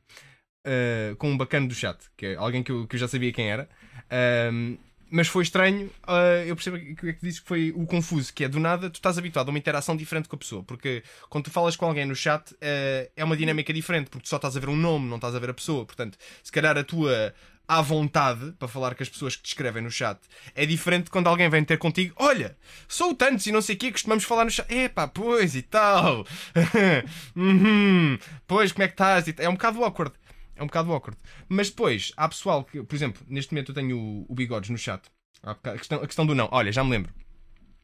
[0.64, 3.32] ah, com um bacana do chat, que é alguém que eu, que eu já sabia
[3.32, 3.68] quem era.
[4.10, 4.76] Ahm,
[5.08, 8.44] mas foi estranho, ah, eu percebo que é que dizes que foi o confuso, que
[8.44, 11.44] é do nada, tu estás habituado a uma interação diferente com a pessoa, porque quando
[11.44, 14.56] tu falas com alguém no chat ah, é uma dinâmica diferente, porque tu só estás
[14.56, 17.32] a ver um nome, não estás a ver a pessoa, portanto, se calhar a tua
[17.68, 20.20] à vontade para falar com as pessoas que te escrevem no chat
[20.54, 22.14] é diferente quando alguém vem ter contigo.
[22.16, 22.56] Olha,
[22.88, 24.72] sou o Tantos e não sei o que, costumamos falar no chat.
[24.72, 26.26] Epá, pois e tal.
[27.34, 29.26] Uhum, pois, como é que estás?
[29.38, 30.14] É um bocado awkward.
[30.54, 31.18] É um bocado awkward.
[31.48, 34.78] Mas depois, há pessoal que, por exemplo, neste momento eu tenho o, o Bigodes no
[34.78, 35.02] chat.
[35.42, 36.48] A questão, a questão do não.
[36.50, 37.12] Olha, já me lembro.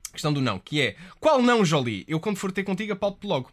[0.09, 2.05] A questão do não, que é qual não, Jolie?
[2.09, 3.53] Eu quando for ter contigo, apalpo logo.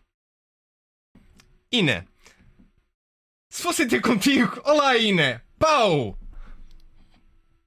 [1.72, 2.06] Ina.
[3.50, 5.44] Se fosse ter contigo, olá, Ina.
[5.60, 6.18] Pau!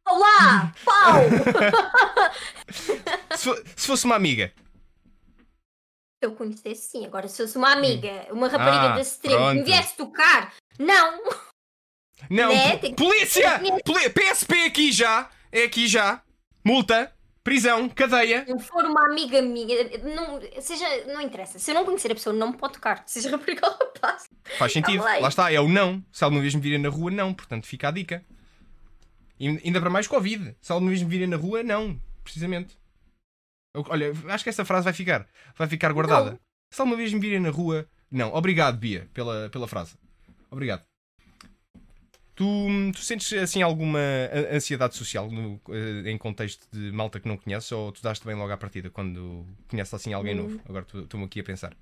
[0.08, 0.72] Olá!
[0.84, 1.20] Pau!
[3.36, 4.52] Se, se fosse uma amiga.
[6.18, 7.04] Se eu conhecesse, sim.
[7.06, 11.22] Agora, se fosse uma amiga, uma rapariga Ah, da stream, me viesse tocar, não!
[12.30, 12.78] Não, Né?
[12.96, 13.60] polícia!
[13.84, 15.28] Poli- PSP aqui já!
[15.50, 16.22] É aqui já!
[16.64, 17.12] Multa,
[17.44, 18.44] prisão, cadeia.
[18.46, 19.76] Se for uma amiga minha,
[20.14, 21.58] não, seja, não interessa.
[21.58, 23.02] Se eu não conhecer a pessoa, não me pode tocar.
[23.06, 24.28] Seja rapariga ou rapaz.
[24.58, 25.02] Faz sentido.
[25.02, 26.04] Lá está, é o não.
[26.12, 27.32] Se alguma vez me virem na rua, não.
[27.34, 28.24] Portanto, fica a dica.
[29.38, 30.56] E ainda para mais Covid.
[30.60, 32.00] Se alguma vez me virem na rua, não.
[32.22, 32.78] Precisamente.
[33.74, 35.26] Eu- Olha, acho que essa frase vai ficar.
[35.56, 36.32] Vai ficar guardada.
[36.32, 36.38] Não.
[36.70, 38.32] Se alguma vez me virem na rua, não.
[38.34, 39.94] Obrigado, Bia, pela, pela frase.
[40.50, 40.84] Obrigado.
[42.34, 42.44] Tu,
[42.94, 43.98] tu sentes assim alguma
[44.50, 48.34] ansiedade social no- eh, em contexto de malta que não conheces ou tu daste bem
[48.34, 50.42] logo à partida quando conheces assim alguém Hum.
[50.48, 50.60] novo?
[50.66, 51.76] Agora estou-me aqui a pensar.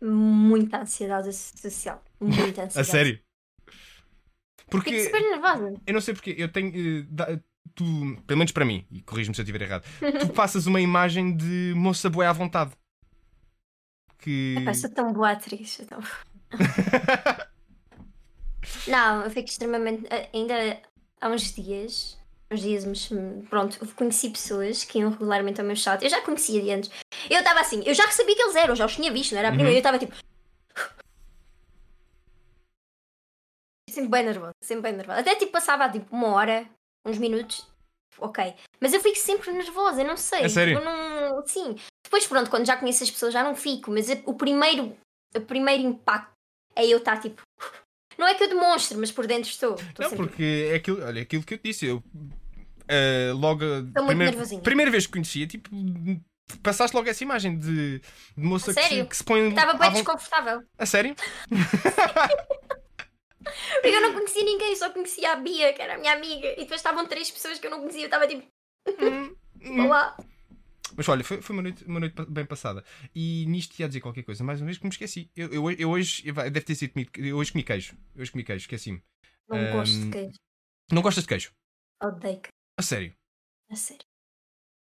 [0.00, 2.02] Muita ansiedade social.
[2.20, 2.80] Muita ansiedade.
[2.80, 3.18] A sério?
[4.56, 5.74] Fico Porque super nervosa.
[5.86, 6.72] eu não sei porque eu tenho.
[7.28, 7.40] eh,
[7.74, 7.84] tu,
[8.26, 9.84] pelo menos para mim, e corrijo-me se eu estiver errado,
[10.20, 12.72] tu passas uma imagem de moça boa à vontade.
[14.18, 14.56] Que.
[14.58, 15.78] Epá, sou tão boa atriz.
[15.80, 16.00] Então...
[18.86, 20.06] não, eu fico extremamente.
[20.10, 20.80] eh, Ainda
[21.20, 22.16] há uns dias.
[22.50, 26.02] Uns dias, mas hum, pronto, eu conheci pessoas que iam regularmente ao meu chat.
[26.02, 26.90] Eu já conhecia de antes.
[27.28, 29.38] Eu estava assim, eu já sabia que eles eram, eu já os tinha visto, não
[29.40, 29.70] era a primeira.
[29.70, 29.76] Uhum.
[29.76, 30.14] Eu estava tipo.
[33.90, 35.20] Sempre bem nervosa, sempre bem nervosa.
[35.20, 36.68] Até tipo passava tipo uma hora,
[37.04, 37.66] uns minutos,
[38.18, 38.54] ok.
[38.80, 40.42] Mas eu fico sempre nervosa, eu não sei.
[40.44, 40.78] É sério?
[40.78, 41.46] Eu não.
[41.46, 41.76] Sim.
[42.04, 44.96] Depois, pronto, quando já conheço as pessoas já não fico, mas o primeiro,
[45.36, 46.32] o primeiro impacto
[46.74, 47.42] é eu estar tipo.
[48.18, 49.74] Não é que eu demonstre, mas por dentro estou.
[49.74, 51.86] estou Não, sempre- porque é aquilo, olha, aquilo que eu te disse.
[51.86, 52.02] Eu,
[52.88, 53.64] eh, logo.
[53.64, 55.70] muito primeira, primeira vez que conhecia, tipo.
[56.62, 58.02] Passaste logo essa imagem de, de
[58.36, 59.48] moça que se, que se põe.
[59.50, 60.62] Estava bem desconfortável.
[60.78, 61.14] A sério?
[63.82, 66.48] Porque eu não conhecia ninguém, só conhecia a Bia, que era a minha amiga.
[66.52, 68.02] E depois estavam três pessoas que eu não conhecia.
[68.02, 68.46] Eu estava tipo,
[69.00, 69.34] Hum.
[69.86, 70.16] olá.
[70.98, 72.84] Mas olha, foi, foi uma, noite, uma noite bem passada.
[73.14, 75.30] E nisto ia dizer qualquer coisa, mais uma vez que me esqueci.
[75.36, 76.24] Eu, eu, eu hoje.
[76.32, 77.12] deve ter sido comido.
[77.16, 77.96] Eu hoje comi queijo.
[78.16, 79.00] Eu hoje comi queijo, esqueci-me.
[79.48, 80.38] Não Ahm, gosto de queijo.
[80.90, 81.52] Não gostas de queijo?
[82.02, 82.52] Odeio queijo.
[82.76, 83.14] A sério.
[83.70, 84.02] A sério.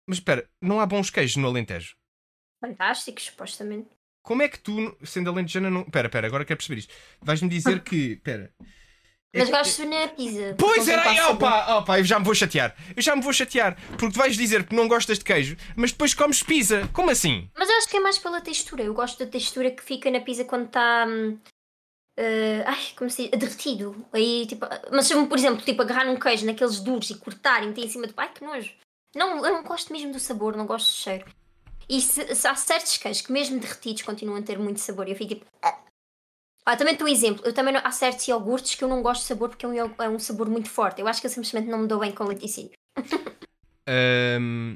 [0.08, 1.98] Mas espera, não há bons queijos no Alentejo.
[2.62, 3.90] Fantásticos, supostamente.
[4.24, 5.82] Como é que tu, sendo alentejana, não.
[5.82, 6.94] Espera, espera, agora quero perceber isto.
[7.22, 8.14] Vais-me dizer que.
[8.14, 8.54] Espera.
[9.36, 10.56] Mas gosto na pizza.
[10.58, 12.76] Pois tem era aí, opa, opa, eu já me vou chatear.
[12.96, 13.78] Eu já me vou chatear.
[13.90, 16.88] Porque tu vais dizer que não gostas de queijo, mas depois comes pizza.
[16.94, 17.50] Como assim?
[17.56, 18.84] Mas acho que é mais pela textura.
[18.84, 21.06] Eu gosto da textura que fica na pizza quando está.
[21.08, 21.38] hum,
[22.18, 23.40] eh, ai, como se diz?
[23.40, 24.06] Derretido.
[24.12, 27.64] Aí, tipo, mas se eu, por exemplo, tipo, agarrar um queijo naqueles duros e cortar
[27.64, 28.14] e meter em cima do.
[28.18, 28.72] Ai, que nojo.
[29.16, 31.26] Não, eu não gosto mesmo do sabor, não gosto do cheiro.
[31.90, 35.16] E se, se há certos queijos que, mesmo derretidos, continuam a ter muito sabor, eu
[35.16, 35.46] fico tipo.
[35.62, 35.78] "Ah."
[36.70, 37.42] Ah, também dou um exemplo.
[37.46, 39.74] Eu também não, há certos iogurtes que eu não gosto de sabor porque é um,
[40.04, 41.00] é um sabor muito forte.
[41.00, 42.74] Eu acho que eu simplesmente não me dou bem com laticínios.
[43.88, 44.76] Ahm,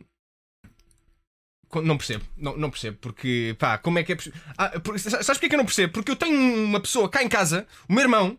[1.68, 4.40] co- Não percebo, não, não percebo, porque pá, como é que é possível?
[4.58, 4.72] Ah,
[5.06, 5.92] sabes porquê que eu não percebo?
[5.92, 8.38] Porque eu tenho uma pessoa cá em casa, o meu irmão,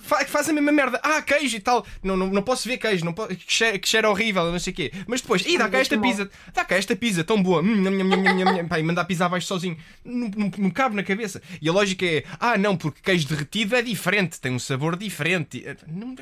[0.00, 1.00] fa- faz a mesma merda.
[1.02, 1.86] Ah, queijo e tal.
[2.02, 4.72] Não, não, não posso ver queijo, não posso, que, cheira, que cheira horrível, não sei
[4.72, 4.92] o quê.
[5.06, 7.60] Mas depois, ih, dá cá esta pizza, dá cá esta pizza tão boa.
[7.60, 8.68] Hum, nham, nham, nham, nham, nham, nham.
[8.68, 9.76] Pá, e mandar a pizza abaixo sozinho.
[10.04, 11.42] Não, não, não cabe na cabeça.
[11.60, 15.62] E a lógica é, ah, não, porque queijo derretido é diferente, tem um sabor diferente.
[15.66, 16.14] Eh, Não-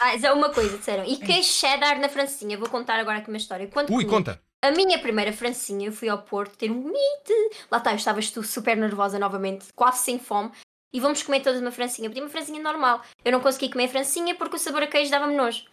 [0.00, 1.04] Ah, mas é uma coisa, disseram.
[1.04, 2.56] E queijo cheddar na francinha.
[2.58, 3.66] Vou contar agora aqui uma história.
[3.66, 4.40] Quando Ui, comi conta.
[4.64, 7.52] A minha primeira francinha, eu fui ao Porto ter um meet.
[7.68, 10.50] Lá está, eu estava tu super nervosa novamente, quase sem fome.
[10.92, 12.08] E vamos comer todas uma francinha.
[12.08, 13.02] Pedi uma francinha normal.
[13.24, 15.64] Eu não consegui comer francinha porque o sabor a queijo dava-me nojo.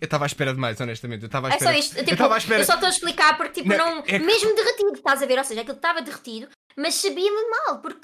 [0.00, 1.22] Eu estava à espera demais, honestamente.
[1.22, 1.72] Eu estava à É espera.
[1.72, 2.04] só isto.
[2.04, 2.60] Tipo, eu à espera.
[2.60, 4.04] eu só estou a explicar porque, tipo, Não, não.
[4.06, 5.38] é Mesmo derretido, estás a ver?
[5.38, 8.00] Ou seja, aquilo estava derretido, mas sabia-me mal, porque.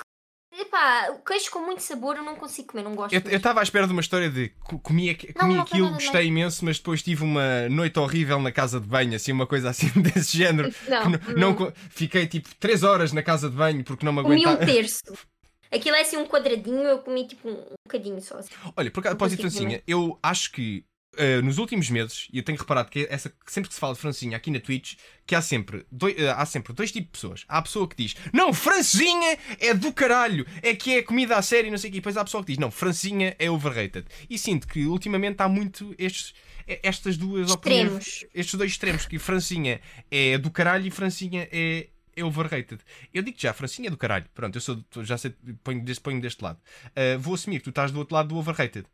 [0.56, 3.12] Epá, o queijo com muito sabor eu não consigo comer, não gosto.
[3.12, 6.26] Eu estava à espera de uma história de co- comi, comi não foi aquilo, gostei
[6.26, 9.88] imenso, mas depois tive uma noite horrível na casa de banho, assim, uma coisa assim
[10.00, 10.72] desse género.
[10.88, 11.54] Não, não.
[11.56, 14.64] não fiquei tipo 3 horas na casa de banho porque não me Comi um aguentava.
[14.72, 15.00] terço.
[15.74, 18.38] Aquilo é assim um quadradinho, eu comi tipo um, bocadinho só.
[18.38, 18.50] Assim.
[18.76, 20.84] Olha, por acaso, após de Francinha, eu acho que
[21.16, 24.00] uh, nos últimos meses, e eu tenho reparado que essa, sempre que se fala de
[24.00, 24.94] Francinha aqui na Twitch,
[25.26, 27.44] que há sempre, doi- uh, há sempre dois tipos de pessoas.
[27.48, 31.42] Há a pessoa que diz, não, Francinha é do caralho, é que é comida à
[31.42, 31.98] série, não sei o quê.
[31.98, 34.06] E depois há a pessoa que diz, não, Francinha é overrated.
[34.30, 36.34] E sinto que ultimamente há muito estes,
[36.68, 38.06] eh, estas duas opiniões.
[38.06, 38.26] Extremos.
[38.34, 41.88] Estes dois extremos, que Francinha é do caralho e Francinha é.
[42.16, 42.80] É overrated.
[43.12, 44.26] Eu digo já, Francinha é do caralho.
[44.34, 46.58] Pronto, eu sou, já sei, ponho deste, ponho deste lado.
[46.88, 48.86] Uh, vou assumir que tu estás do outro lado do overrated.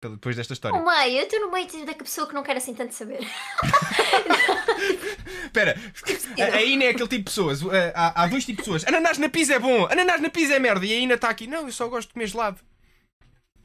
[0.00, 0.76] Depois desta história.
[0.76, 3.20] No meio, eu estou no meio da pessoa que não quer assim tanto saber.
[5.44, 5.76] Espera,
[6.40, 7.62] a, a Ina é aquele tipo de pessoas.
[7.62, 8.84] uh, há, há dois tipos de pessoas.
[8.88, 10.84] Ananás na pizza é bom, ananás na pizza é merda.
[10.84, 11.46] E a Ina está aqui.
[11.46, 12.58] Não, eu só gosto de comer gelado.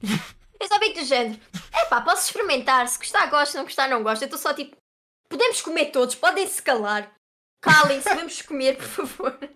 [0.60, 1.40] Eu só fico do género.
[1.84, 2.88] Epá, posso experimentar.
[2.88, 3.52] Se gostar, gosto.
[3.52, 4.24] Se não gostar, não gosto.
[4.24, 4.76] Eu estou só tipo.
[5.30, 7.12] Podemos comer todos, podem se calar.
[7.62, 9.38] Calem-se, vamos comer, por favor.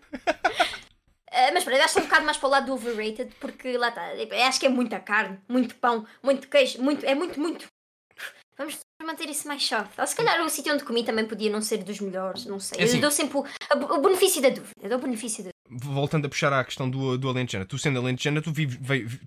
[1.34, 3.78] Ah, mas pronto, acho que é um bocado mais para o lado do overrated, porque
[3.78, 4.14] lá está.
[4.16, 7.68] Eu acho que é muita carne, muito pão, muito queijo, muito, é muito, muito.
[8.58, 9.98] Vamos manter isso mais soft.
[9.98, 12.82] Ou se calhar o sítio onde comi também podia não ser dos melhores, não sei.
[12.82, 12.96] É assim.
[12.98, 14.74] Eu dou sempre o, a- o benefício da dúvida.
[14.82, 17.66] Eu dou o benefício da Voltando a puxar à questão do, do Alentejano.
[17.66, 18.78] Tu sendo Alentejana, tu, vives,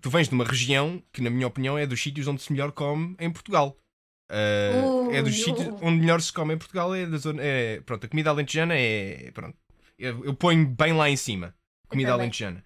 [0.03, 2.71] tu vens de uma região que, na minha opinião, é dos sítios onde se melhor
[2.73, 3.75] come em Portugal.
[4.31, 6.95] Uh, é dos sítios onde melhor se come em Portugal.
[6.95, 9.31] É da zona, é, pronto, a comida alentejana é.
[9.33, 9.57] Pronto,
[9.99, 11.55] eu, eu ponho bem lá em cima.
[11.89, 12.65] Comida alentejana.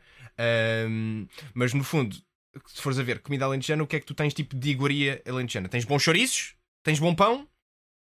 [0.88, 2.16] Um, mas no fundo,
[2.66, 5.20] se fores a ver comida alentejana, o que é que tu tens tipo de iguaria
[5.26, 5.68] alentejana?
[5.68, 6.54] Tens bons chouriços?
[6.84, 7.46] Tens bom pão?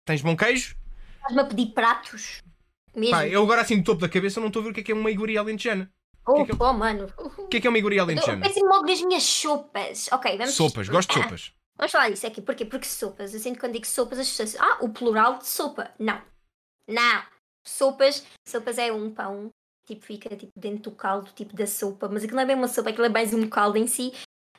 [0.07, 0.77] Tens bom queijo?
[1.17, 2.41] Estás-me a pedir pratos.
[2.95, 3.11] Mesmo.
[3.15, 4.83] Pá, eu agora assim do topo da cabeça não estou a ver o que é
[4.85, 5.91] que é uma iguaria alentejana.
[6.27, 7.07] oh, que é que eu- oh, mano.
[7.19, 8.47] O que é que é uma iguaria Eu alentejana?
[8.47, 10.09] pensei logo nas minhas sopas.
[10.13, 10.55] Ok, vamos.
[10.55, 11.53] Sopas, gosto de sopas.
[11.81, 12.43] Vamos falar disso aqui.
[12.43, 12.65] Porquê?
[12.65, 15.91] Porque sopas, eu sinto que quando digo sopas, as pessoas ah, o plural de sopa.
[15.99, 16.21] Não.
[16.87, 17.23] Não.
[17.67, 19.51] Sopas, sopas é um pão,
[19.87, 22.69] tipo, fica tipo, dentro do caldo, tipo da sopa, mas aquilo não é bem uma
[22.69, 24.13] sopa, aquilo é mais um caldo em si.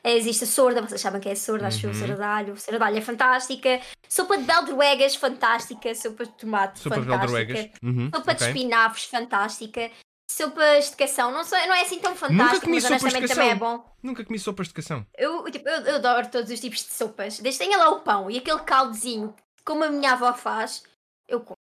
[0.04, 1.94] É, existe a sorda, vocês sabem que é a sorda, acho que Uhum.
[1.94, 2.52] sorda de alho.
[2.54, 3.80] A sorda de alho é fantástica.
[4.08, 5.94] Sopa de beldroegas, fantástica.
[5.94, 7.32] Sopa de tomate, Sopa de fantástica.
[7.44, 7.70] beldroegas.
[7.82, 8.46] Uhum, Sopa de ok.
[8.48, 9.90] espinafres, fantástica.
[10.36, 13.34] Sopas de cação, não, sei, não é assim tão fantástico, comi mas sopas de honestamente
[13.34, 13.96] também é bom.
[14.02, 15.06] Nunca comi sopas de cação.
[15.16, 17.38] Eu, tipo, eu, eu adoro todos os tipos de sopas.
[17.38, 20.84] Desde tenha lá o pão e aquele caldozinho, como a minha avó faz,
[21.28, 21.56] eu como.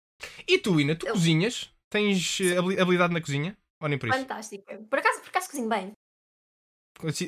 [0.48, 1.70] E tu, Ina, tu Eu- cozinhas?
[1.90, 3.58] Tens eh, habili- habilidade na cozinha?
[3.82, 4.18] Ou nem por isso?
[4.20, 4.78] Fantástica.
[4.90, 5.92] Por acaso, por acaso cozinho bem.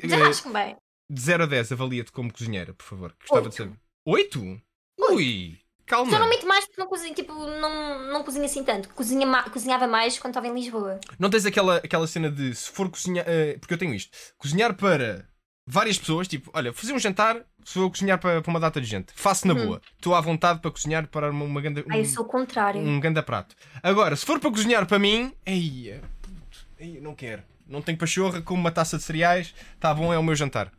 [0.04, 0.76] Já eh, acho que bem.
[1.10, 3.14] De 0 a 10, avalia-te como cozinheira, por favor.
[3.20, 3.56] Gostava de Oito.
[3.56, 3.80] saber.
[4.06, 4.62] 8?
[5.10, 5.60] Ui!
[5.86, 6.10] Calma.
[6.10, 8.88] Só não minto mais porque não cozinho, tipo, não, não cozinho assim tanto.
[8.90, 10.98] Cozinha ma- cozinhava mais quando estava em Lisboa.
[11.18, 13.24] Não tens aquela, aquela cena de se for cozinhar.
[13.28, 14.10] eh, porque eu tenho isto.
[14.38, 15.26] Cozinhar para
[15.66, 18.86] várias pessoas, tipo, olha, fazer um jantar, se eu cozinhar para, para uma data de
[18.86, 19.66] gente, faço na Uhum.
[19.66, 19.82] boa.
[19.96, 21.84] Estou à vontade para cozinhar para uma, uma ganda.
[21.90, 22.80] Ah, eu um- sou o contrário.
[22.80, 23.54] um ganda prato.
[23.82, 27.42] Agora, se for para cozinhar para mim, aí, puto, aí não quero.
[27.66, 30.70] Não tenho pachorra, como uma taça de cereais, tá bom, é o meu jantar.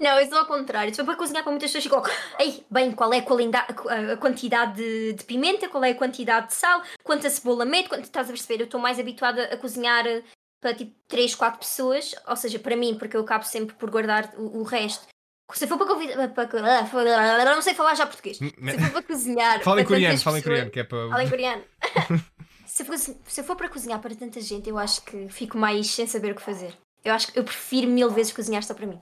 [0.00, 0.94] Não, eu sou ao contrário.
[0.94, 5.12] Se for para cozinhar para muitas pessoas, fico, ei, bem, qual é a, quantidade de,
[5.12, 8.62] de pimenta, qual é a quantidade de sal, quanta cebola meto, quanto estás a perceber?
[8.62, 10.22] Eu estou mais habituada a cozinhar eh,
[10.58, 14.32] para tipo 3, 4 pessoas, ou seja, para mim, porque eu acabo sempre por guardar
[14.38, 15.06] o, o resto.
[15.52, 16.28] Se for para convidar.
[16.28, 18.38] Para, para, não sei falar já português.
[18.38, 19.60] Se for para cozinhar.
[19.64, 21.08] Fala em coreano, fala em coreano, que é para.
[21.08, 21.64] Fala em coreano.
[22.64, 26.06] se, for, se for para cozinhar para tanta gente, eu acho que fico mais sem
[26.06, 26.72] saber o que fazer.
[27.04, 29.00] Eu acho que eu prefiro mil vezes cozinhar só para mim.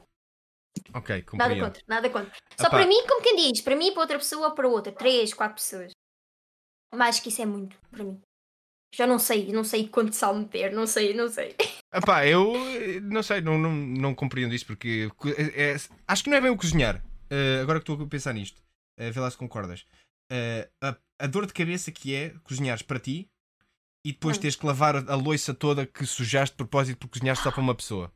[0.94, 1.64] Ok, Nada compreendo.
[1.64, 2.32] contra, nada contra.
[2.58, 2.70] Só Epá.
[2.78, 4.92] para mim, como quem diz, para mim, para outra pessoa ou para outra.
[4.92, 5.92] Três, quatro pessoas.
[6.94, 8.20] Mais que isso é muito para mim.
[8.94, 11.54] Já não sei, não sei quanto sal meter, não sei, não sei.
[11.92, 12.52] Epá, eu
[13.02, 15.76] não sei, não, não, não compreendo isso porque é- é-
[16.06, 17.04] acho que não é bem o cozinhar.
[17.30, 18.58] Eh, agora que estou a pensar nisto,
[18.98, 19.84] uh, vê lá se concordas.
[20.32, 23.28] Eh, a, a dor de cabeça que é cozinhares para ti
[24.06, 24.40] e depois Hum.
[24.40, 27.60] teres que lavar a, a louça toda que sujaste de propósito por cozinhares só para
[27.60, 28.10] uma pessoa.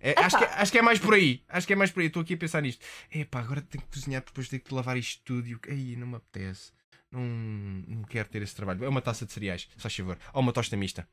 [0.00, 1.42] É, acho, que, acho que é mais por aí.
[1.48, 2.06] Acho que é mais por aí.
[2.06, 2.84] Estou aqui a pensar nisto.
[3.12, 5.46] Epá, agora tenho que cozinhar depois tenho que lavar isto tudo.
[5.46, 6.72] e Ai, não me apetece.
[7.12, 8.84] Não, não quero ter esse trabalho.
[8.84, 10.16] É uma taça de cereais, só favor.
[10.32, 11.06] Ou uma tosta mista.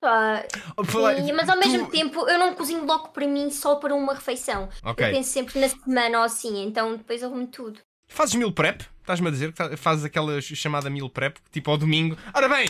[0.00, 3.94] Falar- sim, mas ao tu- mesmo tempo eu não cozinho logo para mim só para
[3.94, 4.68] uma refeição.
[4.84, 5.06] Ok.
[5.06, 7.80] Eu penso sempre na semana ou assim, então depois eu como tudo.
[8.06, 8.82] Fazes meal prep?
[9.00, 12.16] Estás-me a dizer que fazes aquela chamada meal prep, tipo ao domingo.
[12.32, 12.66] Ora bem,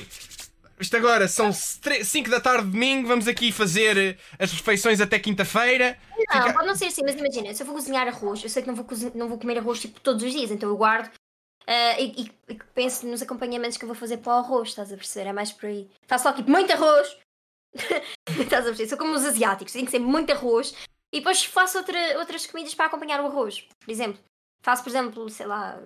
[0.80, 5.18] isto agora são 5 da tarde de domingo, vamos aqui fazer eh, as refeições até
[5.18, 5.98] quinta-feira.
[6.10, 8.62] Não, Fica- pode não ser assim, mas imagina, se eu vou cozinhar arroz, eu sei
[8.62, 11.10] que não vou, não vou comer arroz tipo todos os dias, então eu guardo
[11.98, 14.96] e, e- e penso nos acompanhamentos que eu vou fazer para o arroz, estás a
[14.96, 15.28] perceber?
[15.28, 15.88] É mais por aí.
[16.06, 17.16] Faço só tipo muito arroz,
[18.40, 18.88] estás a perceber?
[18.88, 20.74] Sou como os asiáticos, tem que ser muito arroz
[21.12, 23.64] e depois faço outra- outras comidas para acompanhar o arroz.
[23.84, 24.18] Por exemplo,
[24.62, 25.80] faço, por exemplo, sei lá,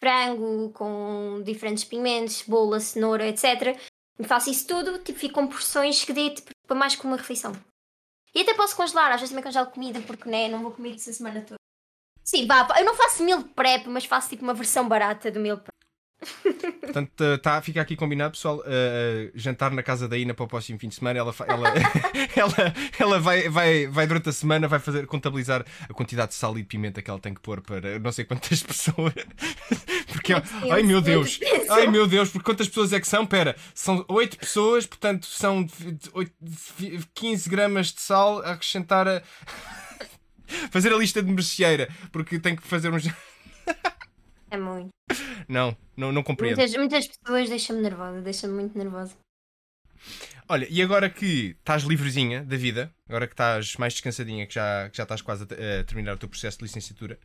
[0.00, 3.78] frango com diferentes pimentos, cebola, cenoura, etc.
[4.18, 7.16] E faço isso tudo, tipo, fico com porções que dê tipo, para mais que uma
[7.16, 7.52] refeição.
[8.34, 11.10] E até posso congelar, às vezes também congelo comida, porque né, não vou comer isso
[11.10, 11.56] a semana toda.
[12.22, 15.58] Sim, vá, eu não faço meal prep, mas faço tipo uma versão barata do meal
[15.58, 15.79] prep.
[16.80, 18.62] Portanto, tá, fica aqui combinado, pessoal.
[18.66, 21.18] eh, jantar na casa da Ina para o próximo fim de semana.
[21.18, 21.68] Ela, ela,
[22.36, 26.58] ela, ela vai, vai, vai durante a semana vai fazer, contabilizar a quantidade de sal
[26.58, 29.14] e de pimenta que ela tem que pôr para não sei quantas pessoas.
[30.12, 30.32] Porque,
[30.70, 31.38] ai meu Deus,
[31.70, 33.24] ai meu Deus, porque quantas pessoas é que são?
[33.24, 38.52] Pera, são 8 pessoas, portanto são de- de- oito- de 15 gramas de sal a
[38.52, 39.22] acrescentar a.
[40.72, 43.04] Fazer a lista de merceeira, porque tem que fazer uns.
[44.50, 44.90] É muito.
[45.48, 46.56] Não, não, não compreendo.
[46.56, 49.16] Muitas, muitas pessoas deixam-me nervosa, deixam-me muito nervosa.
[50.48, 54.88] Olha, e agora que estás livrezinha da vida, agora que estás mais descansadinha, que já,
[54.90, 57.18] que já estás quase a, a terminar o teu processo de licenciatura,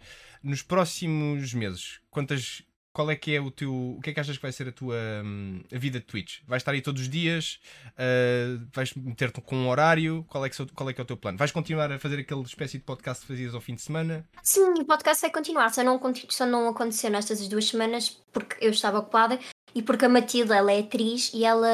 [0.44, 2.62] nos próximos meses, quantas,
[2.96, 3.74] qual é que é o teu.
[3.74, 6.40] O que é que achas que vai ser a tua hum, a vida de Twitch?
[6.48, 7.60] Vais estar aí todos os dias?
[7.98, 10.26] Ah, vais meter-te com um horário?
[10.30, 11.38] Qual é, que, qual é que é o teu plano?
[11.38, 14.26] Vais continuar a fazer aquele espécie de podcast que fazias ao fim de semana?
[14.42, 18.72] Sim, o podcast vai continuar, só não, só não aconteceu nestas duas semanas porque eu
[18.72, 19.38] estava ocupada
[19.74, 21.68] e porque a Matilda ela é atriz e ela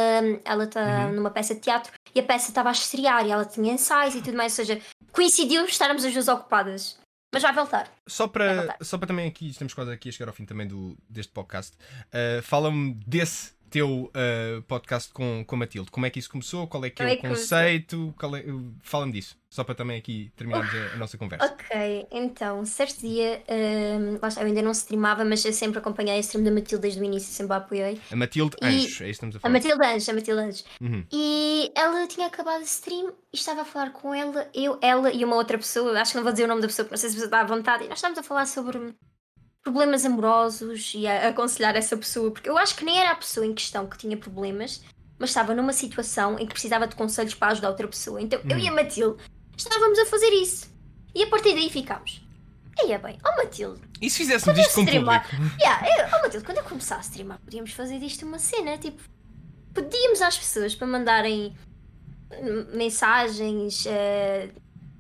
[0.44, 1.14] ela está Uhum.
[1.18, 4.22] numa peça de teatro e a peça estava a estrear e ela tinha ensaios e
[4.22, 6.98] tudo mais, ou seja, coincidiu estarmos as duas ocupadas.
[7.32, 7.90] Mas vai voltar.
[8.06, 8.78] Só para, verdade.
[8.82, 11.78] só para também aqui, estamos quase aqui a chegar ao fim também do, deste podcast.
[12.08, 15.90] Uh, Fala-me desse teu uh, podcast com, com a Matilde.
[15.90, 16.68] Como é que isso começou?
[16.68, 18.14] Qual é que é, é o conceito?
[18.22, 18.44] É-
[18.84, 19.40] Fala-me disso.
[19.50, 21.46] Só para também aqui terminarmos a, a nossa conversa.
[21.46, 26.16] Ok, então, certo dia, hum, lá está, eu ainda não streamava, mas eu sempre acompanhei
[26.16, 28.00] a stream da Matilda desde o início, sempre a apoiei.
[28.12, 29.54] A Matilde E- Anjos, é isso que estamos a A falar.
[29.54, 30.66] Matilda Anjos, a Matilda Anjos.
[30.80, 31.06] Uhum.
[31.12, 35.24] E ela tinha acabado de stream e estava a falar com ela, eu, ela e
[35.26, 37.10] uma outra pessoa, acho que não vou dizer o nome da pessoa, porque não sei
[37.10, 38.94] se a pessoa está à vontade, e nós estávamos a falar sobre
[39.64, 43.46] problemas amorosos e a aconselhar essa pessoa, porque eu acho que nem era a pessoa
[43.46, 44.82] em questão que tinha problemas,
[45.20, 48.22] mas estava numa situação em que precisava de conselhos para ajudar outra pessoa.
[48.22, 49.22] Então eu e a Matilde
[49.56, 50.72] estávamos a fazer isso.
[51.14, 52.22] E a partir daí ficámos.
[52.80, 55.28] Eia bem, ó Matilde, E se fizéssemos isto com streamar.
[55.60, 59.02] Yeah, eu, oh Matilde, quando eu começar a streamar, podíamos fazer disto uma cena, tipo,
[59.74, 61.56] pedíamos às pessoas para mandarem
[62.32, 64.50] hum, mensagens, eh,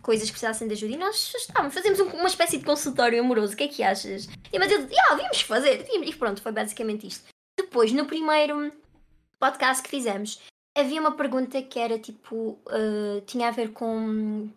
[0.01, 3.53] coisas que precisassem de ajuda e nós estávamos, fazemos um- uma espécie de consultório amoroso,
[3.53, 4.27] o que é que achas?
[4.51, 7.25] E a Matilde, ah, devíamos fazer, e pronto, foi basicamente isto.
[7.57, 8.71] Depois, no primeiro
[9.39, 10.39] podcast que fizemos,
[10.77, 14.49] havia uma pergunta que era tipo, eh, tinha a ver com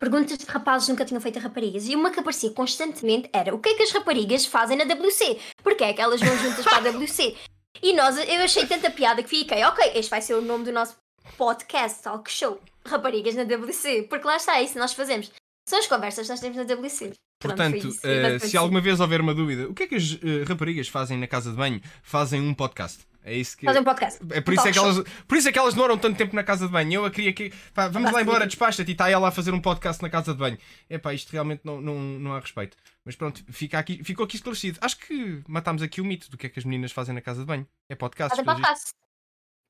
[0.00, 1.86] perguntas de rapazes nunca tinham feito a raparigas.
[1.88, 5.40] E uma que aparecia constantemente era o que é que as raparigas fazem na WC?
[5.62, 7.36] Porque é que elas vão juntas para a WC?
[7.82, 10.72] E nós, eu achei tanta piada que fiquei, ok, este vai ser o nome do
[10.72, 10.96] nosso
[11.36, 12.58] podcast, talk show,
[12.88, 14.04] Raparigas na WC.
[14.08, 15.30] Porque lá está, é isso que nós fazemos.
[15.68, 17.12] São as conversas que nós temos na WC.
[17.40, 18.00] Pronto, Portanto, isso.
[18.04, 20.44] eh, E basicamente se alguma vez houver uma dúvida, o que é que as eh,
[20.46, 21.80] raparigas fazem na casa de banho?
[22.02, 23.06] Fazem um podcast.
[23.22, 23.66] É isso que.
[23.66, 24.18] Fazer um podcast.
[24.30, 26.42] É por isso é, que elas, por isso é que elas demoram tanto tempo na
[26.42, 26.94] casa de banho.
[26.94, 27.52] Eu a queria que.
[27.74, 30.38] Pá, vamos lá embora, despacha-te e está ela a fazer um podcast na casa de
[30.38, 30.56] banho.
[30.88, 32.76] Epá, isto realmente não, não, não há respeito.
[33.04, 34.78] Mas pronto, fica aqui, ficou aqui esclarecido.
[34.80, 37.40] Acho que matámos aqui o mito do que é que as meninas fazem na casa
[37.40, 37.66] de banho.
[37.90, 38.30] É podcast.
[38.30, 38.92] Fazem podcast.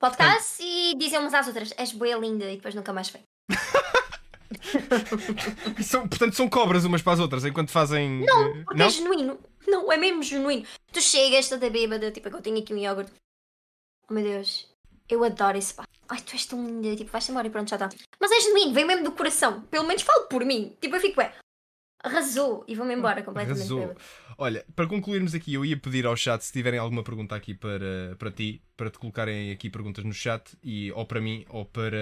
[0.01, 3.13] Podcast e dizem umas às outras, és boa linda e depois nunca mais.
[5.79, 8.25] E são- portanto, são cobras umas para as outras enquanto fazem.
[8.25, 8.87] Não, eh, porque não?
[8.87, 9.39] é genuíno.
[9.67, 10.67] Não, é mesmo genuíno.
[10.93, 13.13] Tu chegas toda bêbada, tipo, eu tenho aqui um iogurte.
[14.09, 14.67] Oh meu Deus,
[15.09, 15.85] eu adoro esse pá.
[16.09, 17.89] Ai, tu és tão linda, tipo, vais-te embora e pronto, já está.
[18.19, 19.61] Mas é genuíno, vem mesmo do coração.
[19.63, 20.75] Pelo menos falo por mim.
[20.81, 21.35] Tipo, eu fico, é,
[22.03, 23.97] arrasou e vou-me embora completamente Arrasou.
[24.37, 28.15] Olha, para concluirmos aqui, eu ia pedir ao chat se tiverem alguma pergunta aqui para,
[28.19, 31.97] para ti, para te colocarem aqui perguntas no chat, e, ou para mim, ou para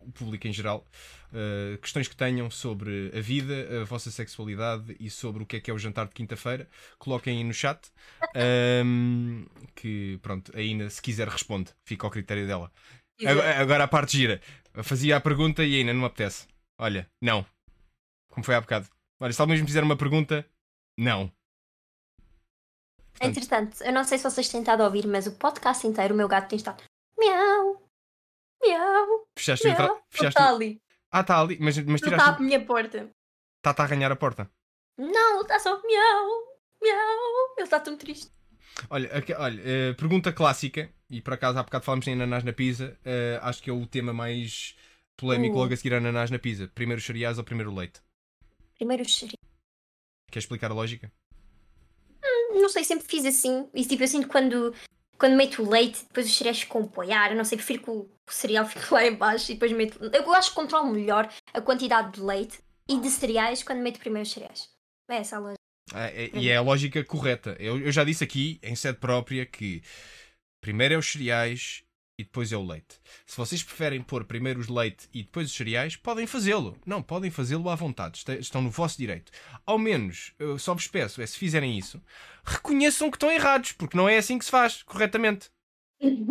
[0.00, 0.84] o público em geral.
[1.32, 5.60] uh, questões que tenham sobre a vida, a vossa sexualidade e sobre o que é
[5.60, 6.68] que é o jantar de quinta-feira,
[6.98, 7.88] coloquem aí no chat.
[8.84, 12.72] Um, que pronto, a Ina, se quiser, responde, fica ao critério dela.
[13.24, 14.40] Agora, agora a parte gira.
[14.74, 16.48] Eu fazia a pergunta e a Ina não me apetece.
[16.78, 17.46] Olha, não.
[18.28, 18.88] Como foi há bocado.
[19.20, 20.46] Olha, se alguém me fizer uma pergunta,
[20.98, 21.30] não.
[23.12, 26.14] Portanto, Entretanto, eu não sei se vocês têm estado a ouvir, mas o podcast inteiro,
[26.14, 26.82] o meu gato tem estado
[27.18, 27.86] miau,
[28.64, 29.76] miau, fechaste o miau.
[29.76, 30.02] tra...
[30.10, 30.80] Fechaste está o- ali.
[31.12, 32.42] Ah, está ali, mas, mas Ele está tiraste.
[32.42, 33.10] minha porta.
[33.64, 34.50] Está a arranhar a porta.
[34.96, 36.26] Não, está só miau,
[36.82, 37.54] miau.
[37.58, 38.30] Ele está tão triste.
[38.88, 42.96] Olha, olha eh, pergunta clássica, e por acaso há bocado falámos em ananás na pizza,
[43.04, 44.76] eh, acho que é o tema mais
[45.16, 45.58] polémico Uh.
[45.58, 46.68] logo a seguir a ananás na pizza.
[46.74, 48.00] Primeiro os cereais ou primeiro o leite?
[48.80, 49.34] Primeiro os cereais.
[50.32, 51.12] Quer explicar a lógica?
[52.54, 53.68] Não sei, sempre fiz assim.
[53.74, 54.74] E tipo assim, quando,
[55.18, 57.30] quando meto o leite, depois os cereais ficam apoiar.
[57.30, 57.94] Eu não sei, prefiro que o,
[58.26, 59.98] o cereal fique lá em baixo e depois meto.
[60.02, 62.58] Eu acho que controlo melhor a quantidade de leite
[62.88, 64.70] e de cereais quando meto primeiro os cereais.
[65.10, 65.60] É essa a lógica.
[65.92, 67.54] Ah, é- e é a lógica correta.
[67.60, 69.82] Eu, eu já disse aqui, em sede própria, que
[70.62, 71.84] primeiro é os cereais
[72.20, 73.00] e depois é o leite.
[73.24, 76.76] Se vocês preferem pôr primeiro os leite e depois os cereais, podem fazê-lo.
[76.84, 78.22] Não, podem fazê-lo à vontade.
[78.38, 79.32] Estão no vosso direito.
[79.64, 82.00] Ao menos, eu só vos peço, é se fizerem isso,
[82.44, 85.50] reconheçam que estão errados, porque não é assim que se faz, corretamente.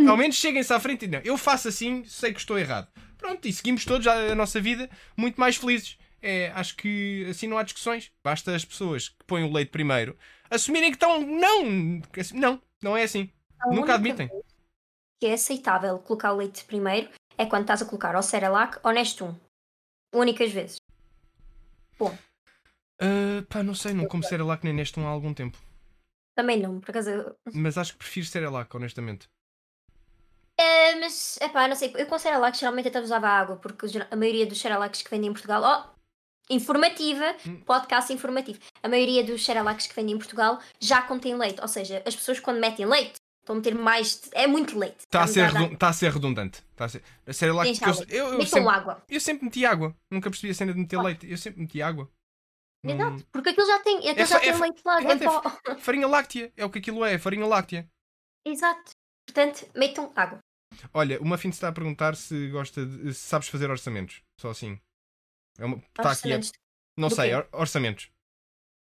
[0.07, 1.19] Ao menos cheguem-se à frente e não.
[1.23, 2.87] Eu faço assim, sei que estou errado.
[3.17, 5.97] Pronto, e seguimos todos a nossa vida muito mais felizes.
[6.21, 8.11] É, acho que assim não há discussões.
[8.23, 10.17] Basta as pessoas que põem o leite primeiro
[10.49, 11.21] assumirem que estão.
[11.21, 12.01] Não!
[12.33, 13.29] Não, não é assim.
[13.59, 14.27] A Nunca admitem.
[14.27, 14.41] vez
[15.19, 18.91] Que é aceitável colocar o leite primeiro é quando estás a colocar ou Cerelac ou
[18.91, 19.35] Nestum.
[20.13, 20.77] Únicas vezes.
[22.01, 25.57] Ah, pá, não sei, não como Cerelac nem Nestum há algum tempo.
[26.35, 27.35] Também não, por acaso.
[27.53, 29.27] Mas acho que prefiro Cerelac, honestamente.
[30.57, 31.93] É, mas, é pá, não sei.
[31.95, 35.33] Eu com Cerelac geralmente até usava água, porque a maioria dos Cerelacs que vendem em
[35.33, 35.61] Portugal.
[35.63, 35.99] Oh,
[36.49, 37.61] informativa, Hum.
[37.61, 38.59] podcast informativo.
[38.81, 41.61] A maioria dos Cerelacs que vendem em Portugal já contém leite.
[41.61, 44.29] Ou seja, as pessoas quando metem leite estão a meter mais.
[44.33, 44.99] É muito leite.
[44.99, 46.59] Está a, ser Está-me redun- tá a ser redundante.
[46.71, 47.03] Está a ser...
[47.25, 49.03] A Cerelac, Deixa porque eu, eu, eu, sempre, água.
[49.09, 49.95] eu sempre meti água.
[50.11, 51.29] Nunca percebi a cena de meter leite.
[51.29, 52.09] Eu sempre meti água.
[52.85, 55.01] Hum, Exato, porque aquilo já tem, aquilo É já só- tem é leite lá.
[55.01, 55.75] é pó.
[55.79, 56.53] Farinha láctea.
[56.55, 57.89] É o que aquilo é, farinha láctea.
[58.45, 58.91] Exato.
[59.27, 60.39] Portanto, metam água.
[60.93, 64.21] Olha, uma fim está a perguntar se gosta de, se sabes fazer orçamentos.
[64.39, 64.79] Só assim.
[65.57, 66.39] É uma, tá aqui a-
[66.97, 67.35] não do sei, quê?
[67.35, 68.09] or- orçamentos.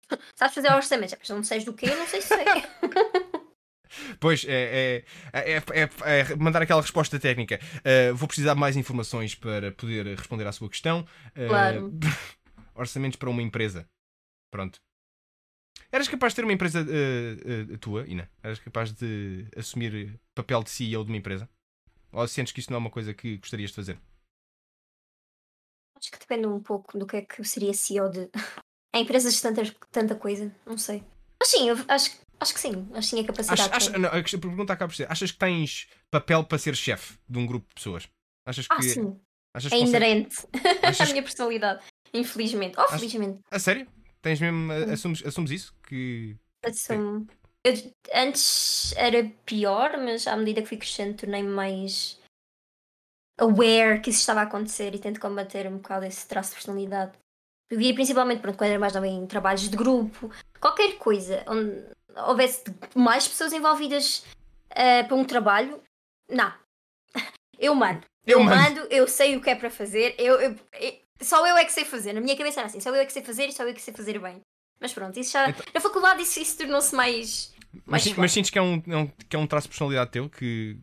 [0.35, 1.15] Sabes fazer orçamentos?
[1.17, 2.45] Mas não sei do que, eu não sei se sei.
[4.19, 7.59] Pois, é, é, é, é- é mandar aquela resposta técnica.
[7.79, 11.01] Uh, vou precisar de mais informações para poder responder à sua questão.
[11.35, 11.91] Uh, Claro.
[12.75, 13.87] orçamentos para uma empresa.
[14.51, 14.79] Pronto.
[15.91, 18.29] Eras capaz de ter uma empresa uh, uh, tua, Ina?
[18.41, 21.49] Eras capaz de assumir papel de CEO de uma empresa?
[22.13, 23.99] Ou sentes que isso não é uma coisa que gostarias de fazer?
[25.97, 28.29] Acho que depende um pouco do que é que seria CEO de.
[28.93, 29.61] Há empresas de tanta,
[29.91, 31.03] tanta coisa, não sei.
[31.39, 32.87] Mas sim, eu acho, acho que sim.
[32.93, 33.61] Acho que sim a capacidade.
[33.71, 34.01] Acha- tenho.
[34.03, 37.45] não, a pergunta acaba por ser: achas que tens papel para ser chefe de um
[37.45, 38.09] grupo de pessoas?
[38.45, 38.73] Achas que.
[38.73, 39.19] Ah, sim.
[39.53, 40.35] achas É que inerente
[40.83, 41.83] achas à minha personalidade.
[42.13, 42.77] Infelizmente.
[42.77, 43.39] Ou Acho- felizmente.
[43.49, 43.87] A sério?
[44.21, 44.71] Tens mesmo.
[44.73, 44.91] Hum.
[44.93, 45.73] Assumes, assumes isso?
[45.87, 46.35] Que.
[46.65, 47.25] Assumo.
[47.63, 47.73] Eu,
[48.13, 52.19] antes era pior, mas à medida que fui crescendo tornei-me mais
[53.39, 57.13] aware que isso estava a acontecer e tento combater um bocado esse traço de personalidade.
[57.69, 60.29] Eu via principalmente pronto, quando era mais nova em trabalhos de grupo,
[60.59, 61.83] qualquer coisa onde
[62.16, 62.64] houvesse
[62.95, 64.24] mais pessoas envolvidas
[64.72, 65.82] eh, para um trabalho,
[66.30, 66.53] não.
[67.59, 68.01] Eu mando.
[68.26, 68.55] Eu Eu, mando.
[68.62, 71.72] mando, eu sei o que é para fazer, eu, eu- eu- só eu é que
[71.72, 72.14] sei fazer.
[72.14, 73.74] Na minha cabeça era assim, só eu é que sei fazer e só eu é
[73.74, 74.41] que sei fazer bem.
[74.80, 75.49] Mas pronto, isso já.
[75.49, 77.53] Então- Na faculdade isso, isso tornou-se mais.
[77.86, 80.09] Mas, mais mas sentes que é, um, é um- que é um traço de personalidade
[80.12, 80.78] teu que.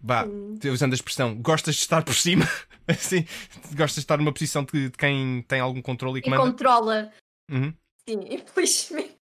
[0.00, 0.58] Vá, Hum.
[0.72, 2.44] usando a expressão, gostas de estar por cima?
[2.88, 3.26] assim,
[3.74, 6.42] gostas de estar numa posição de, de quem tem algum controle e E comanda?
[6.42, 7.12] controla.
[7.50, 7.74] Uhum.
[8.08, 9.17] Sim, infelizmente.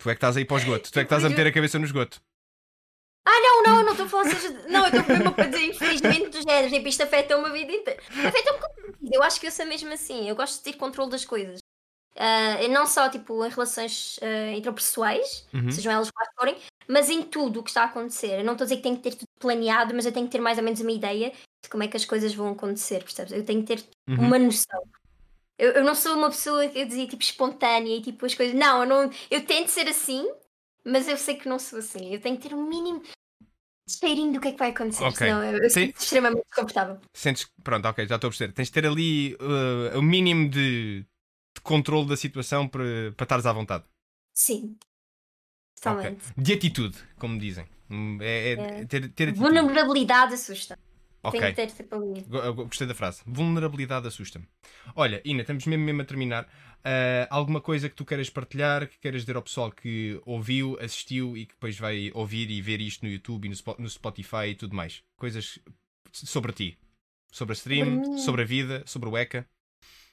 [0.00, 0.90] Tu é que estás aí para o esgoto.
[0.90, 2.20] Tu é que estás a meter a cabeça no esgoto.
[3.26, 4.50] Ah, não, não, não estou a falar seja.
[4.68, 6.72] Não, eu estou mesmo para dizer infelizmente dos géneros.
[6.72, 8.00] Tipo, isto afeta-me a vida inteira.
[8.26, 10.28] Afeta-me como Eu acho que eu sou mesmo assim.
[10.28, 11.60] Eu gosto de ter controle das coisas.
[12.60, 15.70] E não só tipo em relações ah, interpessoais, Uhum.
[15.70, 16.56] sejam elas quais forem,
[16.88, 18.38] mas em tudo o que está a acontecer.
[18.40, 20.32] Eu não estou a dizer que tenho que ter tudo planeado, mas eu tenho que
[20.32, 21.30] ter mais ou menos uma ideia
[21.62, 23.32] de como é que as coisas vão acontecer, percebes?
[23.32, 24.16] Eu tenho que ter Uhum.
[24.26, 24.82] uma noção.
[25.60, 28.54] Eu, eu não sou uma pessoa que eu dizia tipo espontânea e tipo as coisas.
[28.54, 30.26] Não, eu não, eu tento ser assim,
[30.84, 32.12] mas eu sei que não sou assim.
[32.12, 33.02] Eu tenho que ter um mínimo
[33.88, 35.04] cheirinho do que é que vai acontecer.
[35.04, 35.16] Ok.
[35.18, 35.86] Senão eu, eu Sim.
[35.86, 36.98] sinto extremamente desconfortável.
[37.12, 38.52] Sentes Pronto, ok, já estou a perceber.
[38.54, 41.00] Tens de ter ali uh, o mínimo de,
[41.54, 43.84] de controle da situação para, para estares à vontade.
[44.34, 44.78] Sim.
[45.76, 46.24] Totalmente.
[46.36, 47.66] De atitude, como dizem.
[48.20, 48.84] É, é- É.
[48.86, 49.38] ter, ter atitude.
[49.38, 50.78] Vulnerabilidade assusta.
[51.22, 51.40] Ok.
[51.40, 51.66] Tem que ter
[52.54, 53.22] Gostei da frase.
[53.26, 54.46] Vulnerabilidade assusta-me.
[54.94, 56.48] Olha, Ina, estamos mesmo, mesmo a terminar.
[56.82, 61.36] Ah, alguma coisa que tu queiras partilhar, que queiras dizer ao pessoal que ouviu, assistiu
[61.36, 64.48] e que depois vai ouvir e ver isto no YouTube e no Spo- no Spotify
[64.48, 65.02] e tudo mais?
[65.18, 65.58] Coisas
[66.12, 66.78] sobre ti.
[67.30, 69.46] Sobre a stream, Sobre a vida, sobre o ECA.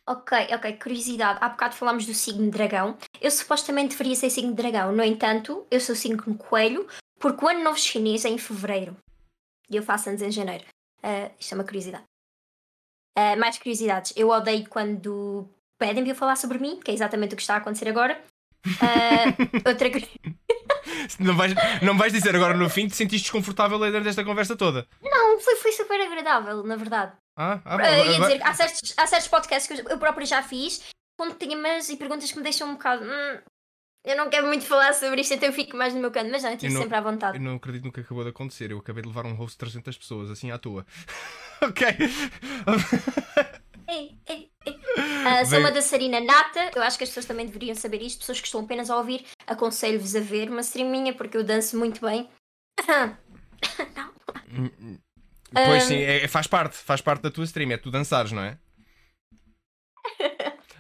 [0.06, 1.40] Ok, ok, curiosidade.
[1.42, 2.98] Há bocado falámos do signo de dragão.
[3.20, 4.94] Eu supostamente deveria ser signo de dragão.
[4.96, 6.88] No entanto, eu sou signo coelho,
[7.20, 8.96] porque o ano novo chinês é em fevereiro.
[9.70, 10.64] E eu faço anos em janeiro.
[11.04, 12.04] Ah, isto é uma curiosidade.
[13.18, 14.14] Ah, mais curiosidades.
[14.16, 15.48] Eu odeio quando
[15.80, 18.22] pedem para eu falar sobre mim, que é exatamente o que está a acontecer agora.
[18.82, 19.26] Ah,
[19.70, 19.90] outra,
[21.20, 24.56] Não vais, não vais dizer agora no fim que te sentiste desconfortável dentro desta conversa
[24.56, 24.88] toda.
[25.02, 27.14] Não, foi, foi super agradável, na verdade.
[27.38, 30.84] Ah, ah, Uh, ia dizer, há certos, há certos podcasts que eu, própria já fiz
[31.20, 33.04] com temas e perguntas que me deixam um bocado.
[33.06, 33.40] "Hum,
[34.04, 36.44] eu não quero muito falar sobre isto, então eu fico mais no meu canto, mas
[36.44, 37.38] não, eu estive não- sempre à vontade.
[37.38, 38.72] Eu não acredito no que acabou de acontecer.
[38.72, 40.86] Eu acabei de levar um host de 300 pessoas, assim à toa.
[41.62, 41.88] ok.
[43.90, 44.80] Ei, ei, ei.
[45.26, 48.20] Ah, sou uma dançarina nata, eu acho que as pessoas também deveriam saber isto.
[48.20, 51.78] Pessoas que estão apenas a ouvir, aconselho-vos a ver uma stream minha porque eu danço
[51.78, 52.30] muito bem.
[55.54, 55.88] Pois Ah.
[55.88, 56.76] sim, é- faz parte.
[56.76, 57.72] Faz parte da tua stream.
[57.72, 58.58] É tu dançares, não é?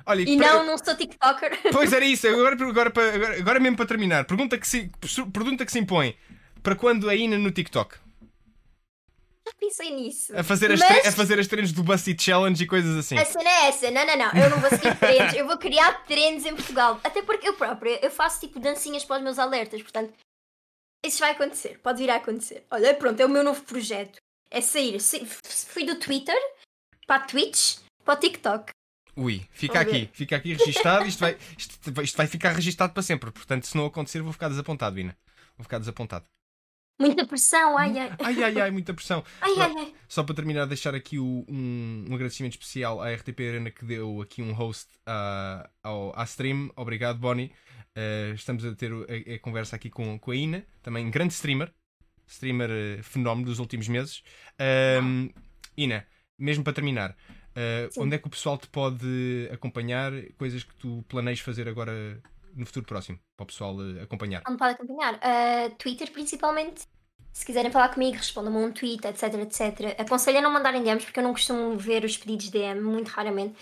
[0.09, 1.59] Olha, E para- não, não sou TikToker.
[1.71, 4.89] Pois era isso, agora, agora, agora, agora mesmo para terminar, pergunta que, se,
[5.33, 6.17] pergunta que se impõe:
[6.63, 7.95] para quando a Ina no TikTok?
[9.45, 10.37] Já pensei nisso.
[10.37, 13.17] A fazer as, Mas- a fazer as treinos do BuzzFeed Challenge e coisas assim.
[13.17, 16.05] A cena é essa, não, não, não, eu não vou seguir trends, eu vou criar
[16.05, 16.99] trends em Portugal.
[17.03, 20.13] Até porque eu própria, eu faço tipo dancinhas para os meus alertas, portanto,
[21.05, 22.65] isso vai acontecer, pode vir a acontecer.
[22.71, 24.17] Olha, pronto, é o meu novo projeto.
[24.51, 26.35] É sair, sa- fui do Twitter
[27.05, 28.71] para a Twitch para o TikTok.
[29.17, 31.05] Ui, fica aqui, fica aqui registado.
[31.07, 33.31] Isto vai, isto, vai- isto vai ficar registado para sempre.
[33.31, 35.17] Portanto, se não acontecer, vou ficar desapontado, Ina.
[35.57, 36.25] Vou ficar desapontado.
[36.99, 38.11] Muita pressão, ai ai.
[38.19, 39.23] Ai, ai, ai, muita pressão.
[39.41, 39.93] Ai ai ai.
[40.07, 44.19] Só para terminar, deixar aqui o- um, um agradecimento especial à RTP Arena que deu
[44.21, 46.71] aqui um host à, ao, à stream.
[46.75, 47.51] Obrigado, Bonnie.
[47.95, 51.71] Eh, estamos a ter a, a conversa aqui com, com a Ina, também grande streamer,
[52.27, 54.23] streamer eh, fenómeno dos últimos meses.
[54.59, 55.29] Ahm,
[55.77, 56.05] Ina,
[56.39, 57.15] mesmo para terminar,
[57.91, 58.01] Sim.
[58.01, 60.11] onde é que o pessoal te pode acompanhar?
[60.37, 62.21] Coisas que tu planeias fazer agora
[62.57, 64.41] no futuro próximo, para o pessoal eh, acompanhar?
[64.47, 65.15] Onde pode acompanhar?
[65.15, 66.87] Uh, Twitter, principalmente.
[67.31, 69.99] Se quiserem falar comigo, respondam-me um tweet, etc, etc.
[69.99, 73.09] Aconselho a não mandarem DMs, porque eu não costumo ver os pedidos de DM, muito
[73.09, 73.61] raramente.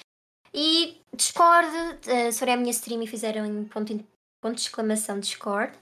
[0.53, 4.05] E Discord, uh, se forem a minha stream e fizerem ponto,
[4.41, 5.77] ponto de exclamação Discord.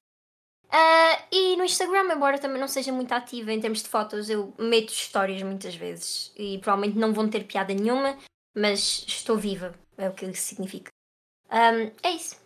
[0.74, 4.51] Uh, e no Instagram, embora também não seja muito ativa em termos de fotos, eu
[4.57, 6.34] meto histórias muitas vezes.
[6.36, 8.17] E provavelmente não vão ter piada nenhuma,
[8.55, 10.89] mas estou viva, é o que isso significa.
[11.51, 12.41] Um, é isso.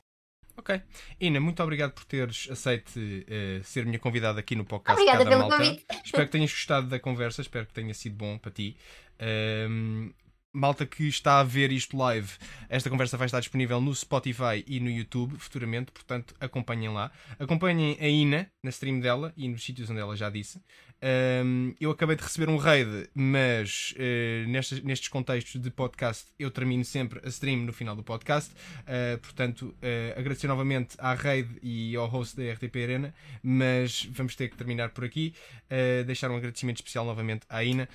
[0.58, 0.82] Ok.
[1.22, 5.00] Ina, muito obrigado por teres aceito eh, ser minha convidada aqui no podcast.
[5.00, 5.58] Obrigada pelo Malta.
[5.58, 5.86] convite.
[6.04, 8.76] Espero que tenhas gostado da conversa, espero que tenha sido bom para ti.
[9.20, 10.12] Ahm,
[10.58, 12.30] malta que está a ver isto live,
[12.68, 17.12] esta conversa vai estar disponível no Spotify e no YouTube futuramente, portanto acompanhem lá.
[17.40, 20.60] Acompanhem a Ina na stream dela e nos sítios onde ela já disse.
[21.00, 26.50] Ahm, eu acabei de receber um raid, mas eh, nestes, nestes contextos de podcast eu
[26.50, 28.52] termino sempre a stream no final do podcast.
[28.82, 34.36] Uh, portanto, uh, agradecer novamente à raid e ao host da RTP Arena, mas vamos
[34.36, 35.36] ter que terminar por aqui.
[35.66, 37.88] Uh, deixar um agradecimento especial novamente à Ina.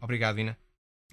[0.00, 0.63] Obrigado, Ina.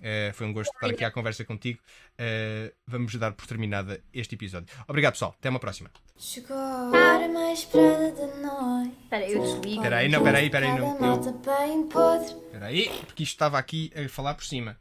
[0.01, 1.79] Uh, foi um gosto estar aqui à conversa contigo.
[2.13, 4.67] Uh, vamos dar por terminada este episódio.
[4.87, 5.35] Obrigado, pessoal.
[5.37, 5.91] Até uma próxima.
[6.17, 8.97] Chegou a hora mais esperada da noite.
[9.03, 9.75] Espera, eu desligo.
[9.75, 11.21] Espera aí, não, espera aí, espera aí, não.
[11.21, 14.77] Espera aí, porque isto estava aqui a falar por cima.